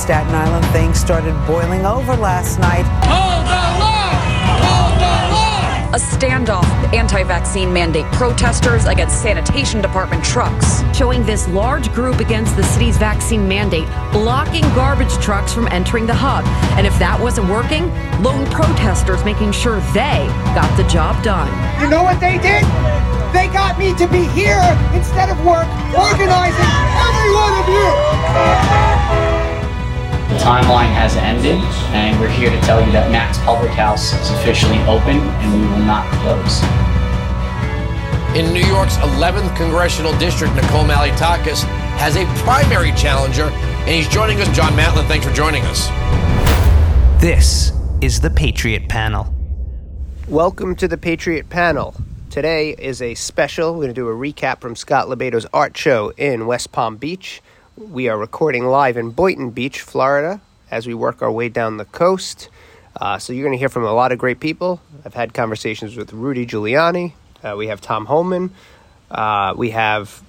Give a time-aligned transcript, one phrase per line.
[0.00, 2.84] Staten Island, things started boiling over last night.
[3.04, 4.16] Hold the line!
[4.64, 5.94] Hold the line!
[5.94, 6.64] A standoff
[6.94, 10.82] anti vaccine mandate protesters against sanitation department trucks.
[10.96, 16.14] Showing this large group against the city's vaccine mandate, blocking garbage trucks from entering the
[16.14, 16.46] hub.
[16.78, 17.90] And if that wasn't working,
[18.22, 20.24] lone protesters making sure they
[20.56, 21.48] got the job done.
[21.82, 22.64] You know what they did?
[23.36, 24.64] They got me to be here
[24.96, 26.72] instead of work, organizing
[27.04, 29.29] every one of you.
[30.30, 31.56] The timeline has ended,
[31.90, 35.66] and we're here to tell you that Mac's Public House is officially open and we
[35.66, 36.62] will not close.
[38.38, 41.64] In New York's 11th congressional district, Nicole Malliotakis
[41.98, 44.46] has a primary challenger, and he's joining us.
[44.56, 45.88] John Matland, thanks for joining us.
[47.20, 49.34] This is the Patriot Panel.
[50.28, 51.96] Welcome to the Patriot Panel.
[52.30, 53.72] Today is a special.
[53.72, 57.42] We're going to do a recap from Scott LoBaido's art show in West Palm Beach.
[57.80, 61.86] We are recording live in Boynton Beach, Florida, as we work our way down the
[61.86, 62.50] coast.
[62.94, 64.82] Uh, so you're going to hear from a lot of great people.
[65.02, 67.14] I've had conversations with Rudy Giuliani.
[67.42, 68.50] Uh, we have Tom Homan.
[69.10, 70.22] Uh, we have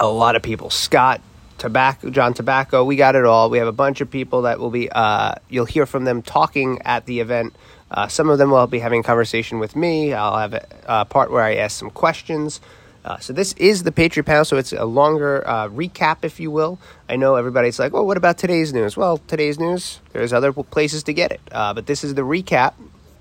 [0.00, 0.70] a lot of people.
[0.70, 1.20] Scott
[1.58, 2.86] Tobacco, John Tabacco.
[2.86, 3.50] We got it all.
[3.50, 4.90] We have a bunch of people that will be.
[4.90, 7.54] Uh, you'll hear from them talking at the event.
[7.90, 10.14] Uh, some of them will be having conversation with me.
[10.14, 10.54] I'll have
[10.86, 12.62] a part where I ask some questions.
[13.04, 16.50] Uh, so this is the Patriot Panel, so it's a longer uh, recap, if you
[16.50, 16.78] will.
[17.08, 21.02] I know everybody's like, "Well, what about today's news?" Well, today's news, there's other places
[21.04, 22.74] to get it, uh, but this is the recap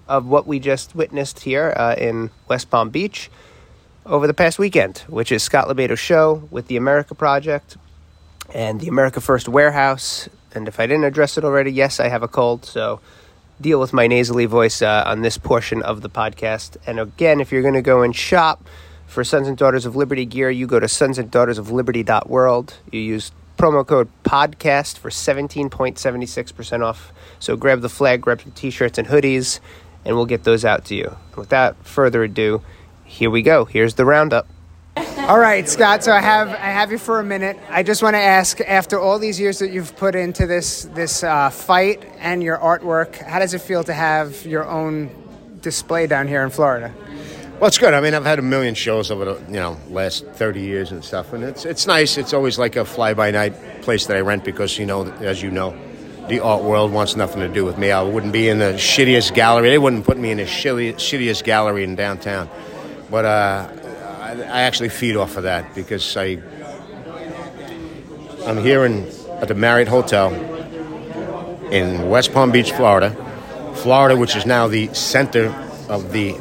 [0.08, 3.32] of what we just witnessed here uh, in West Palm Beach
[4.06, 7.78] over the past weekend, which is Scott LoBaido's show with the America Project
[8.54, 10.30] and the America First Warehouse.
[10.54, 13.00] And if I didn't address it already, yes, I have a cold, so
[13.62, 16.78] deal with my nasally voice uh, on this portion of the podcast.
[16.86, 18.66] And again, if you're going to go and shop
[19.12, 22.76] for Sons and Daughters of Liberty gear, you go to sons and daughters of liberty.world.
[22.94, 27.12] You use promo code podcast for 17.76% off.
[27.38, 29.60] So grab the flag, grab some t shirts and hoodies,
[30.06, 31.18] and we'll get those out to you.
[31.36, 32.62] Without further ado,
[33.04, 33.66] here we go.
[33.66, 34.48] Here's the roundup.
[34.96, 36.06] All right, Scott.
[36.06, 37.60] So I have I have you for a minute.
[37.70, 41.22] I just want to ask, after all these years that you've put into this this
[41.22, 45.10] uh, fight and your artwork, how does it feel to have your own
[45.62, 46.94] display down here in Florida?
[47.62, 47.94] Well, it's good.
[47.94, 51.06] I mean, I've had a million shows over the you know last thirty years and
[51.06, 52.18] stuff, and it's it's nice.
[52.18, 55.44] It's always like a fly by night place that I rent because you know, as
[55.44, 55.76] you know,
[56.28, 57.92] the art world wants nothing to do with me.
[57.92, 59.70] I wouldn't be in the shittiest gallery.
[59.70, 62.50] They wouldn't put me in the shittiest gallery in downtown.
[63.12, 63.70] But uh,
[64.22, 66.42] I, I actually feed off of that because I
[68.48, 69.08] I'm here in
[69.40, 70.34] at the Marriott Hotel
[71.72, 73.12] in West Palm Beach, Florida.
[73.76, 75.50] Florida, which is now the center
[75.90, 76.36] of the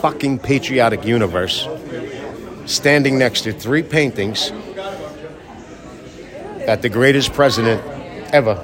[0.00, 1.68] fucking patriotic universe,
[2.66, 4.50] standing next to three paintings
[6.66, 7.82] that the greatest president
[8.32, 8.62] ever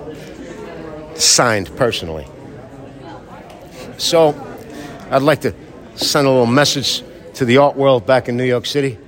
[1.14, 2.26] signed personally.
[3.96, 4.34] So,
[5.10, 5.54] I'd like to
[5.94, 7.02] send a little message
[7.34, 8.98] to the art world back in New York City.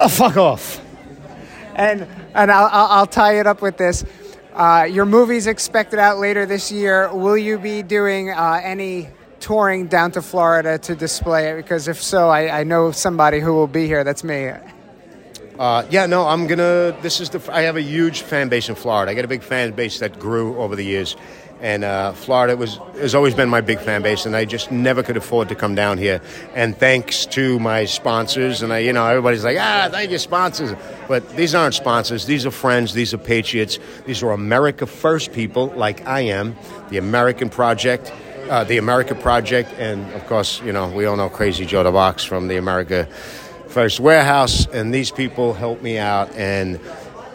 [0.00, 0.80] Oh, fuck off.
[1.74, 4.04] And and I'll, I'll, tie it up with this.
[4.54, 7.12] Uh, your movie's expected out later this year.
[7.14, 9.08] Will you be doing uh, any
[9.42, 11.56] touring down to Florida to display it?
[11.56, 14.04] Because if so, I, I know somebody who will be here.
[14.04, 14.52] That's me.
[15.58, 16.96] Uh, yeah, no, I'm gonna.
[17.02, 17.52] This is the.
[17.52, 19.12] I have a huge fan base in Florida.
[19.12, 21.14] I got a big fan base that grew over the years,
[21.60, 25.02] and uh, Florida was has always been my big fan base, and I just never
[25.02, 26.22] could afford to come down here.
[26.54, 30.74] And thanks to my sponsors, and I, you know, everybody's like, ah, thank you, sponsors.
[31.06, 32.24] But these aren't sponsors.
[32.24, 32.94] These are friends.
[32.94, 33.78] These are patriots.
[34.06, 36.56] These are America First people, like I am.
[36.88, 38.10] The American Project.
[38.50, 41.92] Uh, the America Project, and of course, you know, we all know Crazy Joe the
[41.92, 43.06] Box from the America
[43.68, 46.30] First Warehouse, and these people helped me out.
[46.34, 46.78] And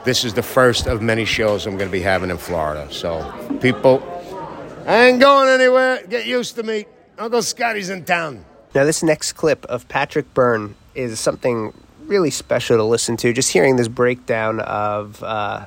[0.03, 2.87] this is the first of many shows I'm going to be having in Florida.
[2.91, 3.23] So,
[3.61, 4.03] people,
[4.85, 6.05] I ain't going anywhere.
[6.07, 6.85] Get used to me.
[7.17, 8.45] Uncle Scotty's in town.
[8.75, 11.73] Now, this next clip of Patrick Byrne is something
[12.05, 13.33] really special to listen to.
[13.33, 15.65] Just hearing this breakdown of uh,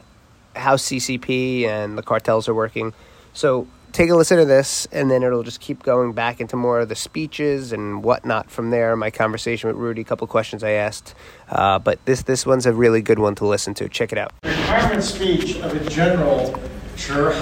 [0.54, 2.94] how CCP and the cartels are working.
[3.32, 6.80] So, take a listen to this, and then it'll just keep going back into more
[6.80, 8.96] of the speeches and whatnot from there.
[8.96, 11.14] My conversation with Rudy, a couple questions I asked,
[11.48, 13.88] uh, but this this one's a really good one to listen to.
[13.88, 14.32] Check it out.
[14.44, 16.58] retirement speech of a general,
[16.96, 17.32] sure.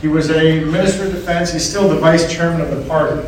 [0.00, 1.52] He was a minister of defense.
[1.52, 3.26] He's still the vice chairman of the party.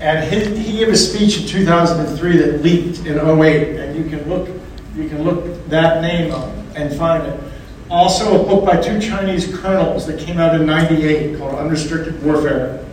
[0.00, 3.78] And he, he gave a speech in 2003 that leaked in 08.
[3.78, 4.48] And you can look,
[4.96, 7.40] you can look that name up and find it.
[7.90, 12.84] Also, a book by two Chinese colonels that came out in 98 called Unrestricted Warfare.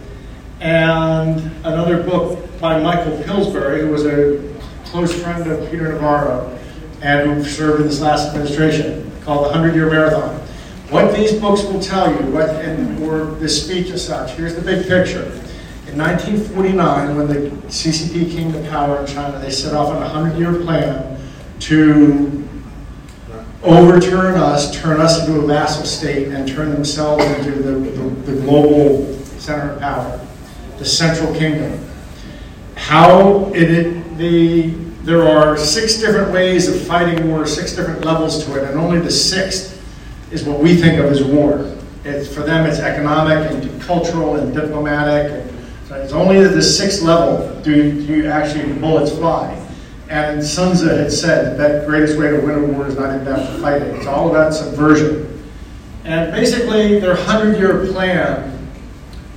[0.61, 4.41] And another book by Michael Pillsbury, who was a
[4.85, 6.57] close friend of Peter Navarro
[7.01, 10.39] and who served in this last administration, called The Hundred Year Marathon.
[10.89, 14.61] What these books will tell you, what, and, or this speech as such, here's the
[14.61, 15.25] big picture.
[15.87, 20.29] In 1949, when the CCP came to power in China, they set off on a
[20.31, 21.19] 100-year plan
[21.59, 22.44] to
[23.65, 28.41] overturn us, turn us into a vassal state, and turn themselves into the, the, the
[28.41, 30.19] global center of power,
[30.77, 31.83] the Central Kingdom.
[32.75, 34.69] How it, it, the,
[35.03, 38.99] there are six different ways of fighting war, six different levels to it, and only
[38.99, 39.81] the sixth
[40.31, 41.75] is what we think of as war.
[42.03, 45.31] It's, for them, it's economic and cultural and diplomatic.
[45.31, 49.64] And so it's only at the sixth level do, do you actually bullets fly.
[50.09, 53.15] And Sun Tzu had said that the greatest way to win a war is not
[53.15, 53.95] in depth to fight it.
[53.95, 55.43] It's all about subversion.
[56.03, 58.51] And basically, their 100 year plan,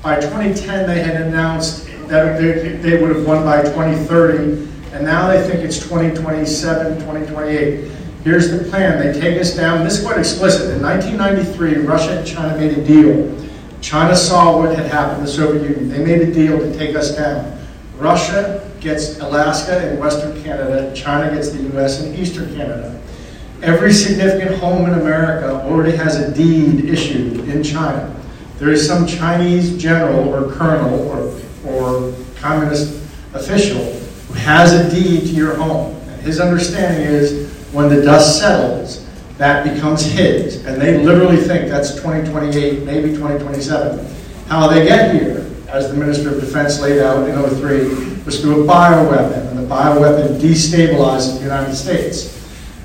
[0.03, 5.29] by 2010, they had announced that they, they would have won by 2030, and now
[5.29, 7.91] they think it's 2027, 2028.
[8.25, 8.99] Here's the plan.
[8.99, 9.85] They take us down.
[9.85, 10.75] This is quite explicit.
[10.77, 13.35] In 1993, Russia and China made a deal.
[13.81, 15.89] China saw what had happened to the Soviet Union.
[15.89, 17.58] They made a deal to take us down.
[17.99, 20.95] Russia gets Alaska and Western Canada.
[20.95, 22.01] China gets the U.S.
[22.01, 23.01] and Eastern Canada.
[23.63, 28.15] Every significant home in America already has a deed issued in China.
[28.59, 33.03] There is some Chinese general or colonel or, or communist
[33.35, 33.83] official
[34.29, 35.95] who has a deed to your home.
[36.09, 39.07] And his understanding is when the dust settles,
[39.39, 40.65] that becomes his.
[40.67, 44.07] And they literally think that's 2028, maybe 2027.
[44.47, 48.65] How they get here, as the Minister of Defense laid out in 03, was through
[48.65, 52.35] a bioweapon, and the bioweapon destabilizes the United States.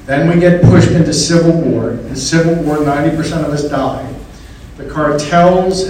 [0.06, 1.92] Then we get pushed into civil war.
[1.92, 4.14] And in civil war, 90% of us die.
[4.76, 5.90] The cartels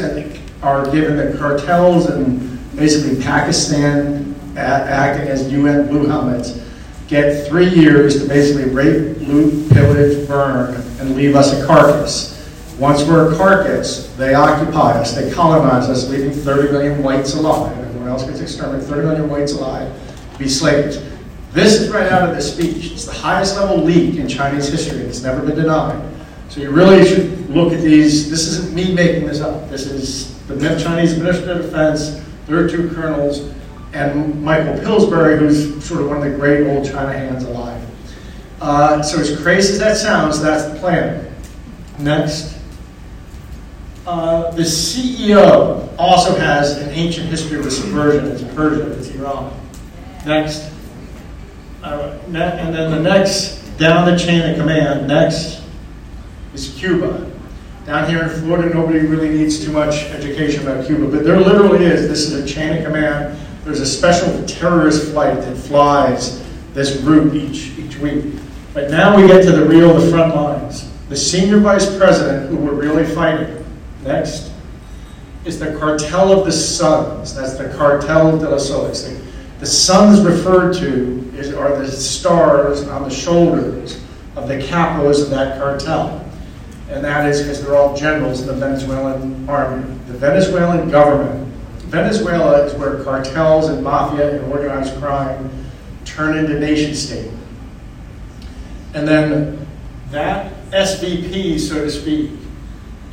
[0.61, 6.61] are given the cartels and basically Pakistan acting as UN blue helmets
[7.07, 12.32] get three years to basically rape, loot, pillage, burn, and leave us a carcass.
[12.83, 17.71] Once we're a they occupy us, they colonize us, leaving 30 million whites alive.
[17.77, 19.89] Everyone else gets exterminated, 30 million whites alive,
[20.37, 21.01] be slaves.
[21.53, 22.91] This is right out of the speech.
[22.91, 24.99] It's the highest level leak in Chinese history.
[24.99, 26.03] It's never been denied.
[26.49, 28.29] So you really should look at these.
[28.29, 29.69] This isn't me making this up.
[29.69, 33.49] This is the Chinese Minister of Defense, their two colonels,
[33.93, 37.81] and Michael Pillsbury, who's sort of one of the great old China hands alive.
[38.59, 41.33] Uh, so as crazy as that sounds, that's the plan.
[41.97, 42.52] Next.
[44.05, 48.25] Uh, the CEO also has an ancient history with subversion.
[48.31, 49.57] It's Persia, it's Iran.
[50.25, 50.71] Next.
[51.81, 55.61] Uh, and then the next, down the chain of command, next
[56.53, 57.29] is Cuba.
[57.85, 61.85] Down here in Florida, nobody really needs too much education about Cuba, but there literally
[61.85, 62.07] is.
[62.07, 67.33] This is a chain of command there's a special terrorist flight that flies this route
[67.33, 68.25] each, each week.
[68.73, 70.91] But now we get to the real, the front lines.
[71.07, 73.62] The senior vice president who we're really fighting,
[74.03, 74.51] next,
[75.45, 77.35] is the cartel of the suns.
[77.35, 79.03] That's the cartel de los soles.
[79.03, 79.21] The,
[79.59, 84.01] the suns referred to is, are the stars on the shoulders
[84.35, 86.19] of the capos of that cartel.
[86.89, 89.83] And that is because they're all generals in the Venezuelan army.
[90.07, 91.43] The Venezuelan government
[91.93, 95.47] Venezuela is where cartels and mafia and organized crime
[96.05, 97.29] turn into nation state.
[98.95, 99.67] And then
[100.09, 102.31] that SVP, so to speak,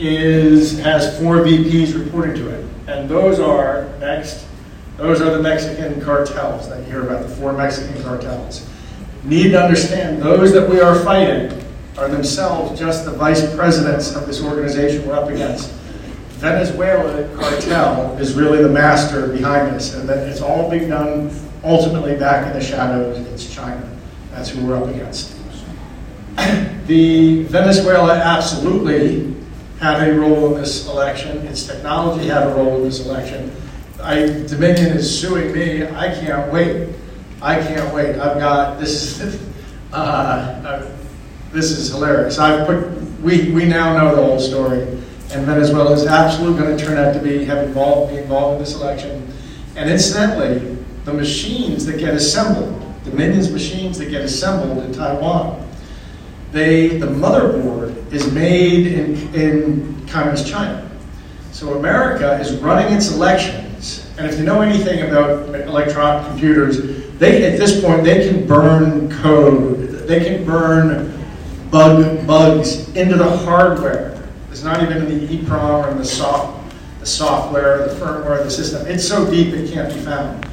[0.01, 2.67] is has four VPs reporting to it.
[2.87, 4.47] And those are next,
[4.97, 8.69] those are the Mexican cartels that you hear about, the four Mexican cartels.
[9.25, 11.63] Need to understand those that we are fighting
[11.99, 15.71] are themselves just the vice presidents of this organization we're up against.
[16.41, 21.31] Venezuela cartel is really the master behind this, and that it's all being done
[21.63, 23.19] ultimately back in the shadows.
[23.29, 23.87] It's China.
[24.31, 25.37] That's who we're up against.
[26.87, 29.30] the Venezuela absolutely
[29.81, 31.39] had a role in this election.
[31.47, 33.51] Its technology had a role in this election.
[34.03, 35.87] I, Dominion is suing me.
[35.87, 36.91] I can't wait.
[37.43, 38.17] I can't wait.
[38.17, 39.21] I've got this.
[39.93, 40.97] Uh, uh,
[41.51, 42.39] this is hilarious.
[42.39, 42.93] I've put.
[43.23, 44.87] We we now know the whole story
[45.33, 48.61] and Venezuela is absolutely going to turn out to be have involved, be involved in
[48.61, 49.33] this election.
[49.77, 55.69] And incidentally, the machines that get assembled, Dominion's machines that get assembled in Taiwan,
[56.53, 60.91] they the motherboard is made in, in communist China.
[61.53, 67.53] So America is running its elections, and if you know anything about electronic computers, they
[67.53, 71.17] at this point they can burn code, they can burn
[71.71, 74.11] bug bugs into the hardware
[74.51, 78.51] it's not even in the EEPROM or in the, soft, the software, the firmware, the
[78.51, 78.87] system.
[78.87, 80.47] It's so deep it can't be found.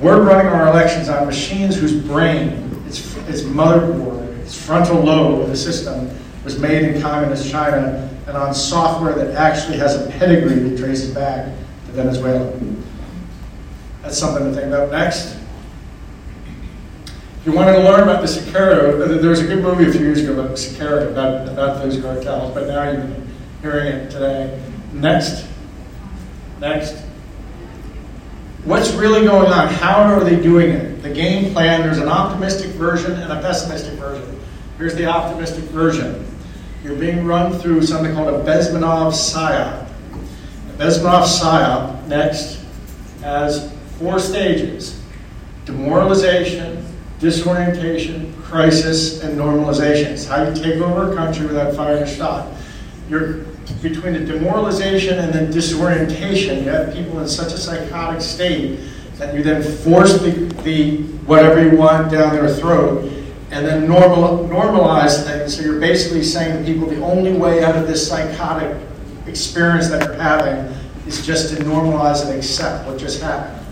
[0.00, 5.48] We're running our elections on machines whose brain, its, its motherboard, its frontal lobe of
[5.48, 6.10] the system
[6.44, 11.14] was made in communist China and on software that actually has a pedigree that traces
[11.14, 11.46] back
[11.86, 12.52] to Venezuela.
[14.02, 14.92] That's something to think about.
[14.92, 15.38] Next.
[17.40, 20.00] If you wanted to learn about the Sicario, there was a good movie a few
[20.00, 23.16] years ago about Sicario, about, about those cartels, but now you're
[23.62, 24.62] hearing it today.
[24.92, 25.46] Next.
[26.60, 27.03] Next.
[28.64, 29.68] What's really going on?
[29.68, 31.02] How are they doing it?
[31.02, 34.40] The game plan, there's an optimistic version and a pessimistic version.
[34.78, 36.26] Here's the optimistic version.
[36.82, 39.86] You're being run through something called a Bezmenov PSYOP.
[39.86, 42.64] A Bezmenov PSYOP, next,
[43.20, 44.98] has four stages.
[45.66, 46.86] Demoralization,
[47.20, 50.06] disorientation, crisis, and normalization.
[50.06, 52.50] It's how you take over a country without firing a shot.
[53.10, 53.44] You're
[53.82, 58.78] between the demoralization and the disorientation, you have people in such a psychotic state
[59.16, 60.30] that you then force the,
[60.62, 63.10] the whatever you want down their throat
[63.50, 65.56] and then normal, normalize things.
[65.56, 68.76] So you're basically saying to people the only way out of this psychotic
[69.26, 70.74] experience that you're having
[71.06, 73.64] is just to normalize and accept what just happened.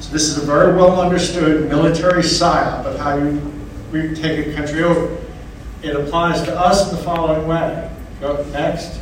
[0.00, 3.40] So this is a very well understood military psyop of how you
[3.92, 5.18] we take a country over.
[5.82, 7.90] It applies to us in the following way.
[8.20, 8.99] Go next.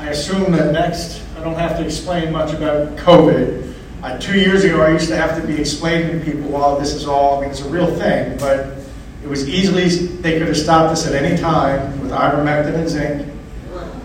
[0.00, 3.74] I assume that next, I don't have to explain much about COVID.
[4.02, 6.94] Uh, two years ago, I used to have to be explaining to people, well, this
[6.94, 8.78] is all, I mean, it's a real thing, but
[9.22, 9.88] it was easily,
[10.22, 13.28] they could have stopped this at any time with ivermectin and zinc.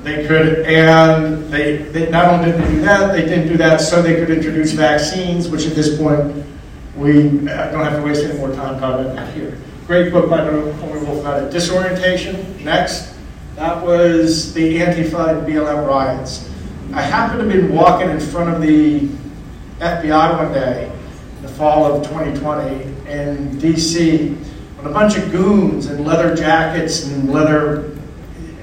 [0.04, 4.02] They could, and they, they not only didn't do that, they didn't do that so
[4.02, 6.46] they could introduce vaccines, which at this point,
[6.98, 9.58] we uh, don't have to waste any more time talking about here.
[9.88, 10.74] Great book by Naomi
[11.06, 11.52] Wolf about it.
[11.52, 13.15] Disorientation, next.
[13.56, 16.52] That was the Antifa BLM riots.
[16.92, 19.08] I happened to be walking in front of the
[19.80, 20.92] FBI one day,
[21.38, 24.36] in the fall of 2020, in DC,
[24.76, 27.98] when a bunch of goons in leather jackets and leather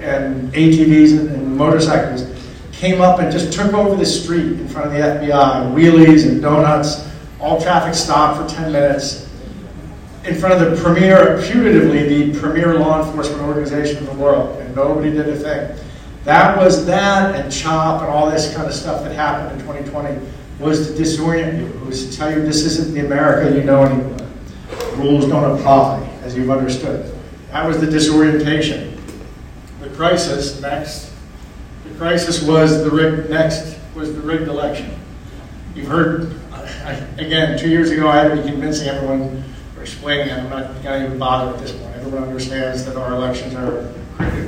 [0.01, 2.27] and ATVs and, and motorcycles
[2.73, 6.43] came up and just took over the street in front of the FBI, wheelies and
[6.43, 7.09] donuts,
[7.41, 9.27] all traffic stopped for 10 minutes
[10.25, 15.11] in front of the premier, putatively the premier law enforcement organization in the world, nobody
[15.11, 15.87] did a thing.
[16.25, 20.21] That was that, and CHOP and all this kind of stuff that happened in 2020
[20.61, 21.67] was to disorient you.
[21.67, 24.29] It was to tell you this isn't the America you know anymore.
[24.95, 27.13] Rules don't apply, as you've understood.
[27.51, 29.01] That was the disorientation.
[29.81, 31.13] The crisis next.
[31.85, 34.99] The crisis was the rigged next was the rigged election.
[35.75, 38.09] You've heard I, again two years ago.
[38.09, 39.45] I had to be convincing everyone
[39.77, 40.39] or explaining it.
[40.39, 41.97] I'm not going to even bother at this point.
[41.97, 43.93] Everyone understands that our elections are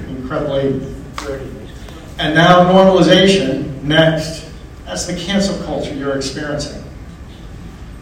[0.08, 0.80] incredibly
[1.16, 1.50] dirty.
[2.18, 4.50] And now normalization, next.
[4.84, 6.82] That's the cancel culture you're experiencing.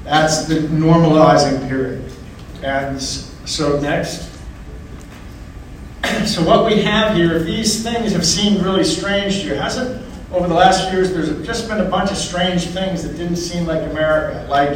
[0.05, 2.11] That's the normalizing period.
[2.63, 4.31] And so next.
[6.27, 10.03] So what we have here, if these things have seemed really strange to you, hasn't
[10.33, 13.37] over the last few years, there's just been a bunch of strange things that didn't
[13.37, 14.71] seem like America, like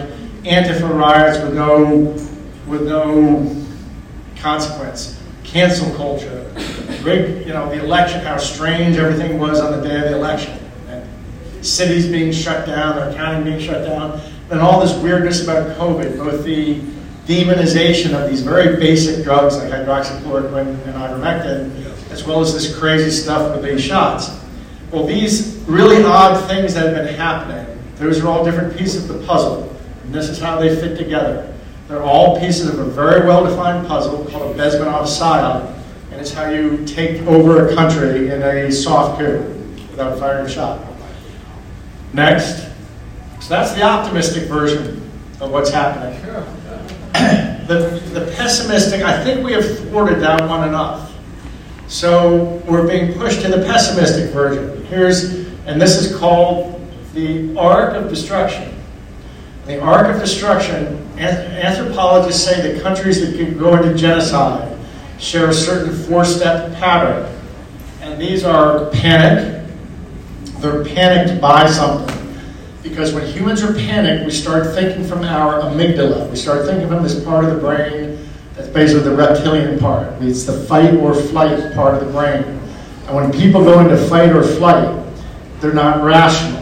[0.44, 2.16] Antifa riots with no
[2.66, 3.64] with no
[4.36, 5.15] consequence.
[5.56, 6.52] Cancel culture,
[7.02, 10.54] big, you know, the election, how strange everything was on the day of the election.
[10.90, 14.20] And cities being shut down, their county being shut down,
[14.50, 16.80] and all this weirdness about COVID, both the
[17.24, 23.10] demonization of these very basic drugs like hydroxychloroquine and ivermectin, as well as this crazy
[23.10, 24.28] stuff with these shots.
[24.92, 29.20] Well, these really odd things that have been happening, those are all different pieces of
[29.20, 31.55] the puzzle, and this is how they fit together.
[31.88, 35.72] They're all pieces of a very well-defined puzzle called a Bezmenov psyop,
[36.10, 39.42] and it's how you take over a country in a soft coup
[39.90, 40.84] without firing a shot.
[42.12, 42.66] Next.
[43.40, 45.08] So that's the optimistic version
[45.40, 46.20] of what's happening.
[47.68, 51.14] the, the pessimistic, I think we have thwarted that one enough.
[51.86, 54.84] So we're being pushed to the pessimistic version.
[54.86, 56.80] Here's, and this is called
[57.14, 58.75] the art of destruction.
[59.66, 64.78] The arc of destruction, anthropologists say that countries that go into genocide
[65.18, 67.32] share a certain four-step pattern.
[68.00, 69.68] And these are panic,
[70.58, 72.14] they're panicked by something.
[72.84, 76.30] Because when humans are panicked, we start thinking from our amygdala.
[76.30, 80.12] We start thinking from this part of the brain that's basically the reptilian part.
[80.22, 82.44] It's the fight or flight part of the brain.
[83.06, 85.04] And when people go into fight or flight,
[85.60, 86.55] they're not rational.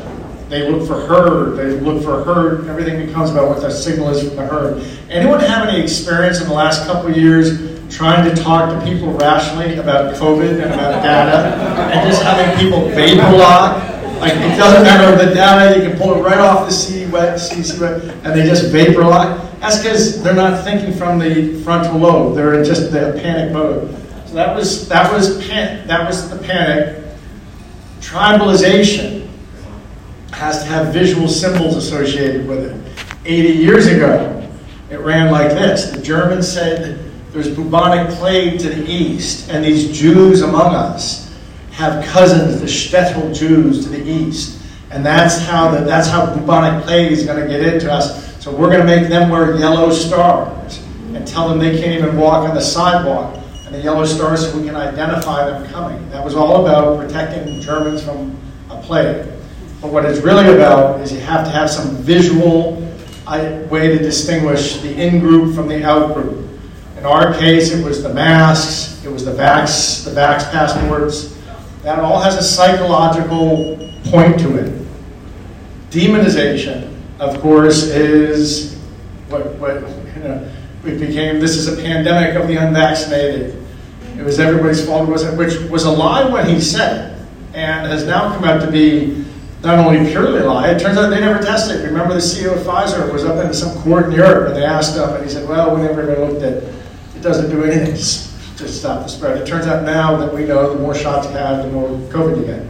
[0.55, 1.57] They look for herd.
[1.57, 2.69] They look for herd.
[2.69, 4.87] Everything becomes about what the signal is from the herd.
[5.11, 7.59] Anyone have any experience in the last couple of years
[7.93, 11.57] trying to talk to people rationally about COVID and about data
[11.93, 13.83] and just having people vapor lock?
[14.21, 17.41] Like it doesn't matter the data, you can pull it right off the C wet,
[17.41, 19.59] CC wet, and they just vapor lock.
[19.59, 22.37] That's because they're not thinking from the frontal lobe.
[22.37, 23.91] They're in just the panic mode.
[24.29, 27.03] So So that was that was pan, that was the panic.
[27.99, 29.24] Tribalization
[30.35, 33.05] has to have visual symbols associated with it.
[33.25, 34.49] 80 years ago,
[34.91, 35.91] it ran like this.
[35.91, 41.35] The Germans said there's bubonic plague to the east, and these Jews among us
[41.73, 44.63] have cousins, the shtetl Jews to the east.
[44.91, 48.43] And that's how the, that's how bubonic plague is going to get into us.
[48.43, 50.79] So we're going to make them wear yellow stars
[51.15, 54.57] and tell them they can't even walk on the sidewalk and the yellow stars so
[54.57, 56.09] we can identify them coming.
[56.11, 58.39] That was all about protecting Germans from
[58.71, 59.34] a plague.
[59.85, 62.77] But what it's really about is you have to have some visual
[63.69, 66.49] way to distinguish the in-group from the out-group.
[66.97, 71.39] In our case, it was the masks, it was the vax, the vax passports.
[71.83, 74.87] That all has a psychological point to it.
[75.91, 78.79] Demonization, of course, is
[79.29, 79.75] what, what
[80.17, 80.51] you know,
[80.87, 81.41] it became.
[81.41, 83.63] This is a pandemic of the unvaccinated.
[84.17, 85.37] It was everybody's fault, was it?
[85.37, 89.27] which was a lie when he said it, and has now come out to be
[89.65, 91.85] not only purely lie, it turns out they never tested.
[91.85, 94.97] Remember the CEO of Pfizer was up into some court in Europe and they asked
[94.97, 96.63] him and he said, well, we never even looked at.
[97.17, 99.39] It doesn't do anything to stop the spread.
[99.39, 102.37] It turns out now that we know the more shots you have, the more COVID
[102.39, 102.61] you get.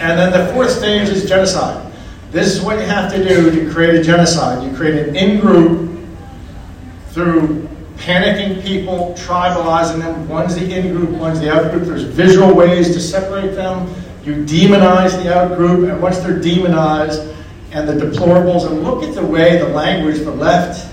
[0.00, 1.92] And then the fourth stage is genocide.
[2.30, 4.62] This is what you have to do to create a genocide.
[4.62, 5.98] You create an in-group
[7.10, 10.28] through panicking people, tribalizing them.
[10.28, 11.84] One's the in-group, one's the out-group.
[11.84, 13.92] There's visual ways to separate them.
[14.28, 17.34] You demonize the out-group, and once they're demonized,
[17.72, 20.86] and the deplorables, and look at the way the language the left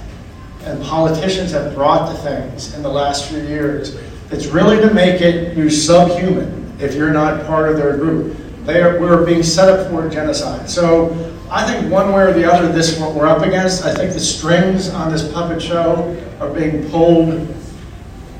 [0.63, 3.97] and politicians have brought to things in the last few years.
[4.31, 8.37] It's really to make it you subhuman if you're not part of their group.
[8.63, 10.69] They are, we're being set up for genocide.
[10.69, 11.11] So
[11.51, 13.83] I think one way or the other, this is what we're up against.
[13.83, 17.47] I think the strings on this puppet show are being pulled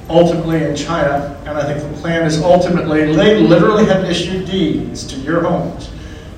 [0.09, 5.03] ultimately in China, and I think the plan is ultimately, they literally have issued deeds
[5.07, 5.89] to your homes.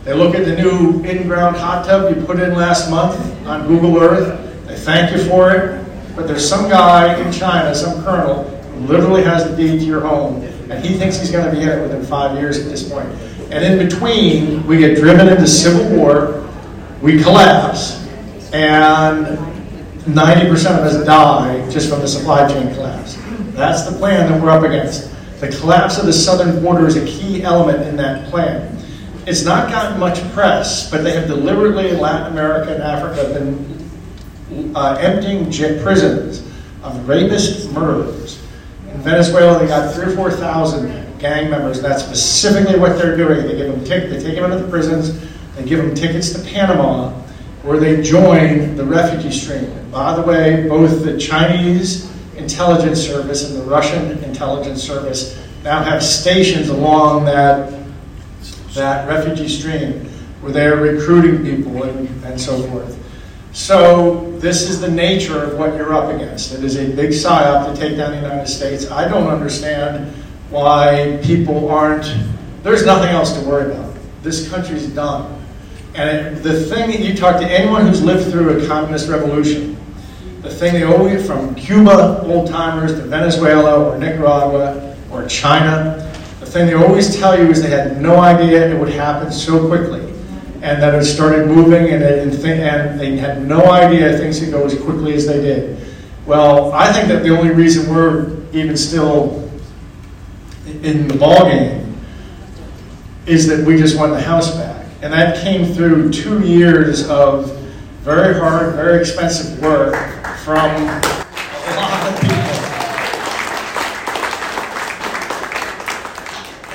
[0.04, 3.98] They look at the new in-ground hot tub you put in last month on Google
[4.02, 8.80] Earth, they thank you for it, but there's some guy in China, some colonel, who
[8.88, 11.70] literally has the deed to your home, and he thinks he's going to be in
[11.70, 13.08] it within five years at this point.
[13.52, 16.50] And in between, we get driven into civil war,
[17.02, 18.06] we collapse,
[18.54, 19.38] and
[20.06, 23.18] 90% of us die just from the supply chain collapse.
[23.58, 25.12] That's the plan that we're up against.
[25.40, 28.78] The collapse of the southern border is a key element in that plan.
[29.26, 34.76] It's not gotten much press, but they have deliberately in Latin America and Africa been
[34.76, 35.46] uh, emptying
[35.82, 36.42] prisons
[36.84, 38.40] of rapists, murderers.
[38.94, 41.82] In Venezuela, they got three or four thousand gang members.
[41.82, 43.48] That's specifically what they're doing.
[43.48, 45.20] They give them tic- they take them into the prisons.
[45.56, 47.10] They give them tickets to Panama,
[47.64, 49.66] where they join the refugee stream.
[49.66, 52.08] And by the way, both the Chinese
[52.38, 57.74] intelligence service and the Russian intelligence service now have stations along that,
[58.74, 60.06] that refugee stream
[60.42, 62.98] where they're recruiting people and, and so forth.
[63.54, 66.54] So this is the nature of what you're up against.
[66.54, 68.92] It is a big psyop to take down the United States.
[68.92, 70.14] I don't understand
[70.50, 72.06] why people aren't,
[72.62, 73.96] there's nothing else to worry about.
[74.22, 75.44] This country's done.
[75.96, 79.76] And the thing that you talk to anyone who's lived through a communist revolution,
[80.42, 86.04] the thing they always, from Cuba old timers to Venezuela or Nicaragua or China,
[86.40, 89.68] the thing they always tell you is they had no idea it would happen so
[89.68, 90.02] quickly
[90.62, 94.40] and that it started moving and, it, and, th- and they had no idea things
[94.40, 95.78] could go as quickly as they did.
[96.26, 99.50] Well, I think that the only reason we're even still
[100.66, 101.94] in the ballgame
[103.26, 104.86] is that we just won the House back.
[105.02, 107.56] And that came through two years of
[108.02, 110.17] very hard, very expensive work
[110.48, 112.38] from a lot of people.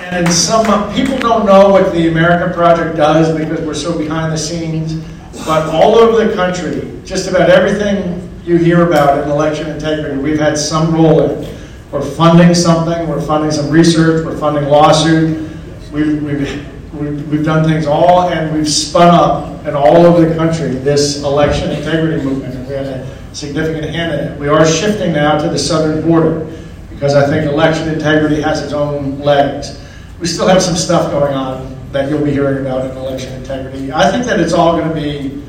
[0.05, 4.31] And some uh, people don't know what the America Project does because we're so behind
[4.31, 5.03] the scenes.
[5.47, 10.39] But all over the country, just about everything you hear about in election integrity, we've
[10.39, 11.59] had some role in.
[11.91, 15.51] We're funding something, we're funding some research, we're funding lawsuit.
[15.91, 20.35] We've, we've, we've, we've done things all, and we've spun up in all over the
[20.35, 22.55] country this election integrity movement.
[22.55, 24.39] And we had a significant hand in it.
[24.39, 26.47] We are shifting now to the southern border
[26.91, 29.81] because I think election integrity has its own legs.
[30.21, 33.93] We still have some stuff going on that you'll be hearing about in election integrity.
[33.93, 35.43] I think that it's all going to be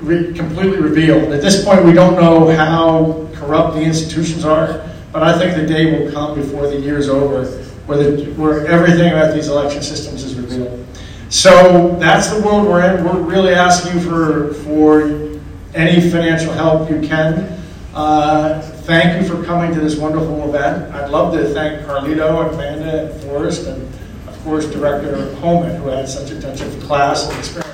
[0.00, 1.32] re- completely revealed.
[1.32, 5.66] At this point, we don't know how corrupt the institutions are, but I think the
[5.66, 7.46] day will come before the year's over
[7.86, 10.84] where, the, where everything about these election systems is revealed.
[11.28, 13.04] So that's the world we're in.
[13.04, 15.35] We're really asking for, for
[15.76, 17.52] any financial help you can.
[17.94, 20.92] Uh, thank you for coming to this wonderful event.
[20.94, 23.82] I'd love to thank Carlito, Amanda, and Forrest, and
[24.26, 27.66] of course, Director Homan, who had such a touch of class and experience.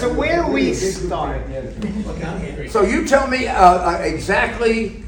[0.00, 1.42] So where do we start?
[2.70, 5.04] So you tell me uh, uh, exactly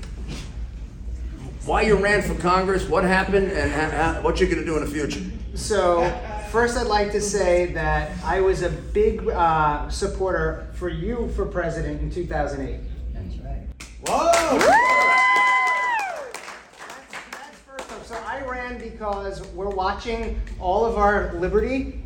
[1.64, 4.76] why you ran for Congress, what happened, and ha- ha- what you're going to do
[4.76, 5.20] in the future.
[5.54, 6.02] So,
[6.50, 11.46] first, I'd like to say that I was a big uh, supporter for you for
[11.46, 12.80] president in 2008.
[13.14, 13.62] That's right.
[14.04, 14.58] Whoa!
[17.30, 18.06] That's first off.
[18.06, 22.02] So, I ran because we're watching all of our liberty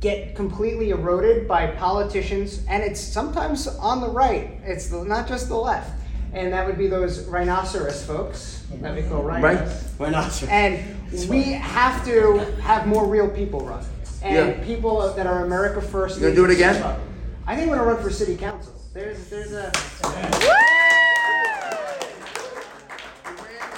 [0.00, 5.56] get completely eroded by politicians, and it's sometimes on the right, it's not just the
[5.56, 5.92] left.
[6.32, 9.42] And that would be those rhinoceros folks that we call rhinos.
[9.42, 10.06] Right?
[10.06, 10.50] Rhinoceros.
[10.50, 13.84] And we have to have more real people run.
[14.22, 14.64] And Yeah.
[14.64, 16.16] people that are America first.
[16.16, 16.82] You gonna do it again?
[17.46, 18.72] I think I'm gonna run for city council.
[18.92, 19.70] There's there's a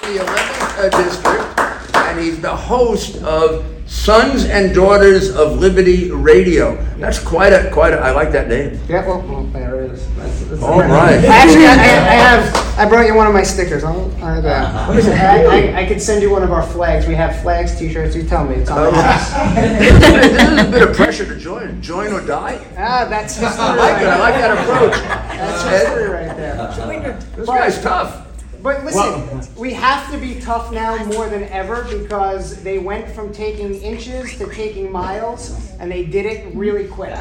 [0.02, 6.76] the 11th uh, district, and he's the host of Sons and Daughters of Liberty Radio.
[6.98, 7.96] That's quite a quite a.
[7.96, 8.78] I like that name.
[8.86, 10.16] Yeah, well, well there it is.
[10.16, 11.24] That's, that's All right.
[11.24, 12.78] Actually, I, I have.
[12.78, 13.84] I brought you one of my stickers.
[13.84, 15.14] I'll, I'll, uh, what is it?
[15.14, 17.06] I, I, I could send you one of our flags.
[17.06, 18.14] We have flags, T-shirts.
[18.14, 18.56] You tell me.
[18.56, 19.54] It's on the house.
[19.54, 21.80] There's a bit of pressure to join.
[21.80, 22.62] Join or die.
[22.76, 23.42] Ah, that's.
[23.42, 24.08] I like it.
[24.08, 25.00] I like that approach.
[25.00, 27.18] That's history right there.
[27.36, 28.27] This guy's tough.
[28.62, 33.32] But listen, we have to be tough now more than ever because they went from
[33.32, 37.16] taking inches to taking miles, and they did it really quick.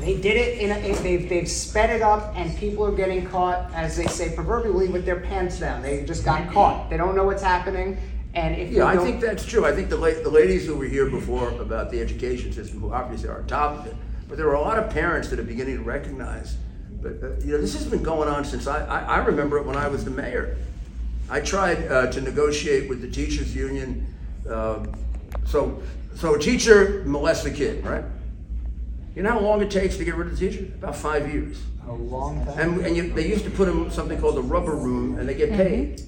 [0.00, 3.72] They did it in, a, they've, they've sped it up, and people are getting caught,
[3.72, 5.80] as they say proverbially, with their pants down.
[5.80, 6.90] They just got caught.
[6.90, 7.98] They don't know what's happening,
[8.34, 9.64] and if Yeah, I think that's true.
[9.64, 12.92] I think the, la- the ladies who were here before about the education system, who
[12.92, 13.94] obviously are on top of it,
[14.28, 16.56] but there are a lot of parents that are beginning to recognize.
[17.02, 19.66] But uh, you know, this has been going on since I, I, I remember it
[19.66, 20.56] when I was the mayor.
[21.28, 24.06] I tried uh, to negotiate with the teachers union.
[24.48, 24.86] Uh,
[25.46, 25.82] so,
[26.14, 28.04] so a teacher molests a kid, right?
[29.14, 30.64] You know how long it takes to get rid of the teacher?
[30.74, 31.60] About five years.
[31.86, 32.58] a long time.
[32.58, 35.28] And, and you, they used to put them in something called the rubber room, and
[35.28, 36.02] they get paid.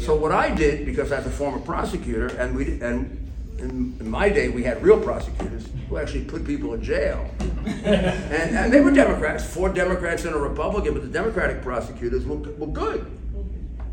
[0.00, 3.27] So what I did, because as a former prosecutor, and we and
[3.58, 7.28] in, in my day we had real prosecutors who actually put people in jail,
[7.64, 12.36] and, and they were Democrats, four Democrats and a Republican, but the Democratic prosecutors were,
[12.36, 13.10] were good.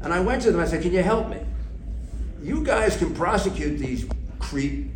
[0.01, 0.61] And I went to them.
[0.61, 1.39] I said, "Can you help me?
[2.41, 4.07] You guys can prosecute these
[4.39, 4.91] creep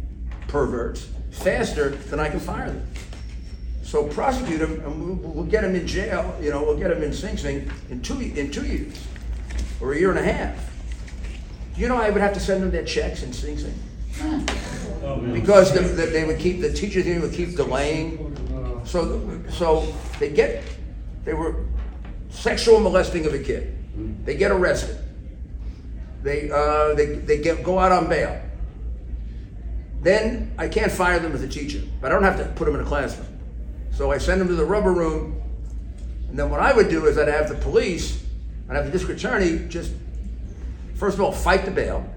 [0.48, 2.88] perverts faster than I can fire them."
[3.82, 6.38] So prosecute them, and we'll, we'll get them in jail.
[6.40, 9.08] You know, we'll get them in Sing Sing in two in two years
[9.82, 10.70] or a year and a half.
[11.76, 13.74] You know, I would have to send them their checks in Sing Sing
[15.34, 18.26] because the, the, they would keep the teachers union would keep delaying.
[18.86, 20.64] So, so they get
[21.24, 21.66] they were
[22.30, 23.76] sexual molesting of a kid.
[24.26, 24.98] They get arrested.
[26.24, 28.42] They uh, they they get go out on bail.
[30.02, 32.76] Then I can't fire them as a teacher, but I don't have to put them
[32.76, 33.28] in a classroom.
[33.92, 35.42] So I send them to the rubber room,
[36.30, 38.24] and then what I would do is I'd have the police,
[38.70, 39.92] I'd have the district attorney just,
[40.96, 42.10] first of all, fight the bail,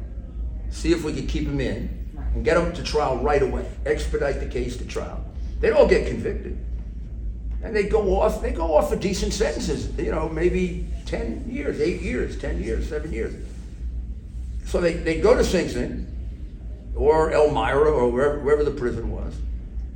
[0.72, 1.88] see if we could keep them in,
[2.34, 5.24] and get them to trial right away, expedite the case to trial.
[5.60, 6.58] They'd all get convicted,
[7.62, 8.42] and they go off.
[8.42, 9.96] They go off for decent sentences.
[9.96, 13.34] You know, maybe ten years, eight years, ten years, seven years.
[14.64, 16.06] So they they go to Sing Sing,
[16.96, 19.34] or Elmira, or wherever, wherever the prison was.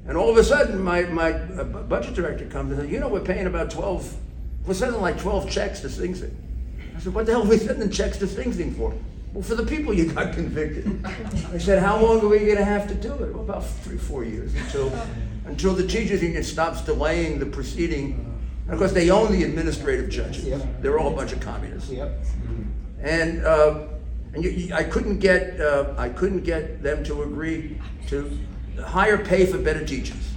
[0.06, 3.08] And all of a sudden, my, my uh, budget director comes and says, you know,
[3.08, 4.16] we're paying about 12,
[4.64, 6.36] we're sending like 12 checks to Sing Sing.
[6.96, 8.94] I said, what the hell are we sending checks to Sing Sing for?
[9.36, 11.04] Well, for the people you got convicted.
[11.52, 13.34] I said, how long are we going to have to do it?
[13.34, 14.90] Well, about three, four years until,
[15.44, 18.32] until the teachers union stops delaying the proceeding.
[18.64, 20.64] And of course, they own the administrative judges.
[20.80, 21.90] They're all a bunch of communists.
[21.90, 22.24] Yep.
[23.00, 23.88] And uh,
[24.32, 28.38] and you, you, I couldn't get uh, I couldn't get them to agree to
[28.82, 30.32] higher pay for better teachers.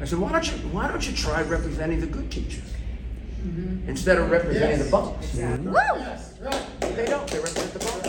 [0.00, 2.71] I said, why don't you why don't you try representing the good teachers
[3.42, 3.88] Mm-hmm.
[3.88, 4.90] instead of representing the mm-hmm.
[4.90, 5.36] bums?
[6.94, 7.26] They don't.
[7.28, 8.06] They represent the bums.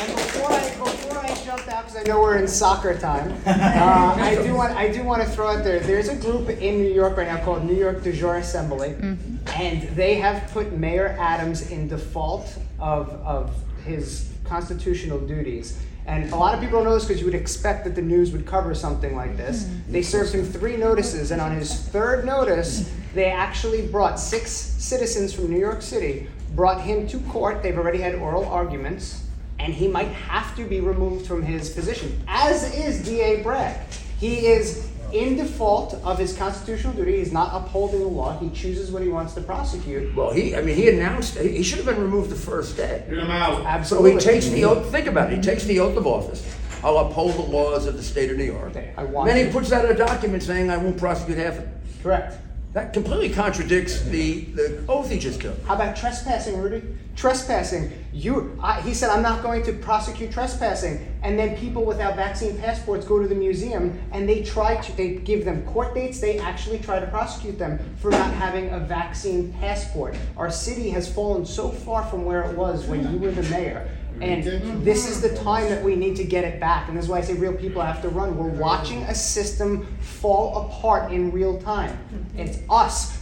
[0.00, 4.14] And before I before I jump out, because I know we're in soccer time, uh,
[4.18, 5.80] I do want I do want to throw out there.
[5.80, 9.36] There's a group in New York right now called New York De Jure Assembly, mm-hmm.
[9.60, 13.54] and they have put Mayor Adams in default of of
[13.84, 15.78] his constitutional duties.
[16.10, 18.32] And a lot of people don't know this because you would expect that the news
[18.32, 19.62] would cover something like this.
[19.62, 19.92] Mm-hmm.
[19.92, 25.32] They served him three notices, and on his third notice, they actually brought six citizens
[25.32, 27.62] from New York City, brought him to court.
[27.62, 29.22] They've already had oral arguments,
[29.60, 33.78] and he might have to be removed from his position, as is DA Bragg.
[34.18, 38.38] He is in default of his constitutional duty, he's not upholding the law.
[38.38, 40.14] He chooses what he wants to prosecute.
[40.14, 43.04] Well, he, I mean, he announced, he he should have been removed the first day.
[43.08, 43.64] Get him out.
[43.66, 44.12] Absolutely.
[44.12, 44.34] So Absolutely.
[44.34, 46.56] he takes the oath, think about it, he takes the oath of office.
[46.82, 48.74] I'll uphold the laws of the state of New York.
[48.96, 51.68] I want Then he puts out a document saying, I won't prosecute half of it.
[52.02, 52.38] Correct.
[52.72, 55.60] That completely contradicts the, the oath he just took.
[55.64, 56.82] How about trespassing, Rudy?
[57.16, 57.92] Trespassing.
[58.12, 61.04] You, I, he said, I'm not going to prosecute trespassing.
[61.24, 65.16] And then people without vaccine passports go to the museum and they try to, they
[65.16, 66.20] give them court dates.
[66.20, 70.16] They actually try to prosecute them for not having a vaccine passport.
[70.36, 73.90] Our city has fallen so far from where it was when you were the mayor.
[74.20, 76.88] And this is the time that we need to get it back.
[76.88, 78.36] And this is why I say real people have to run.
[78.36, 81.98] We're watching a system fall apart in real time.
[82.36, 83.18] It's us,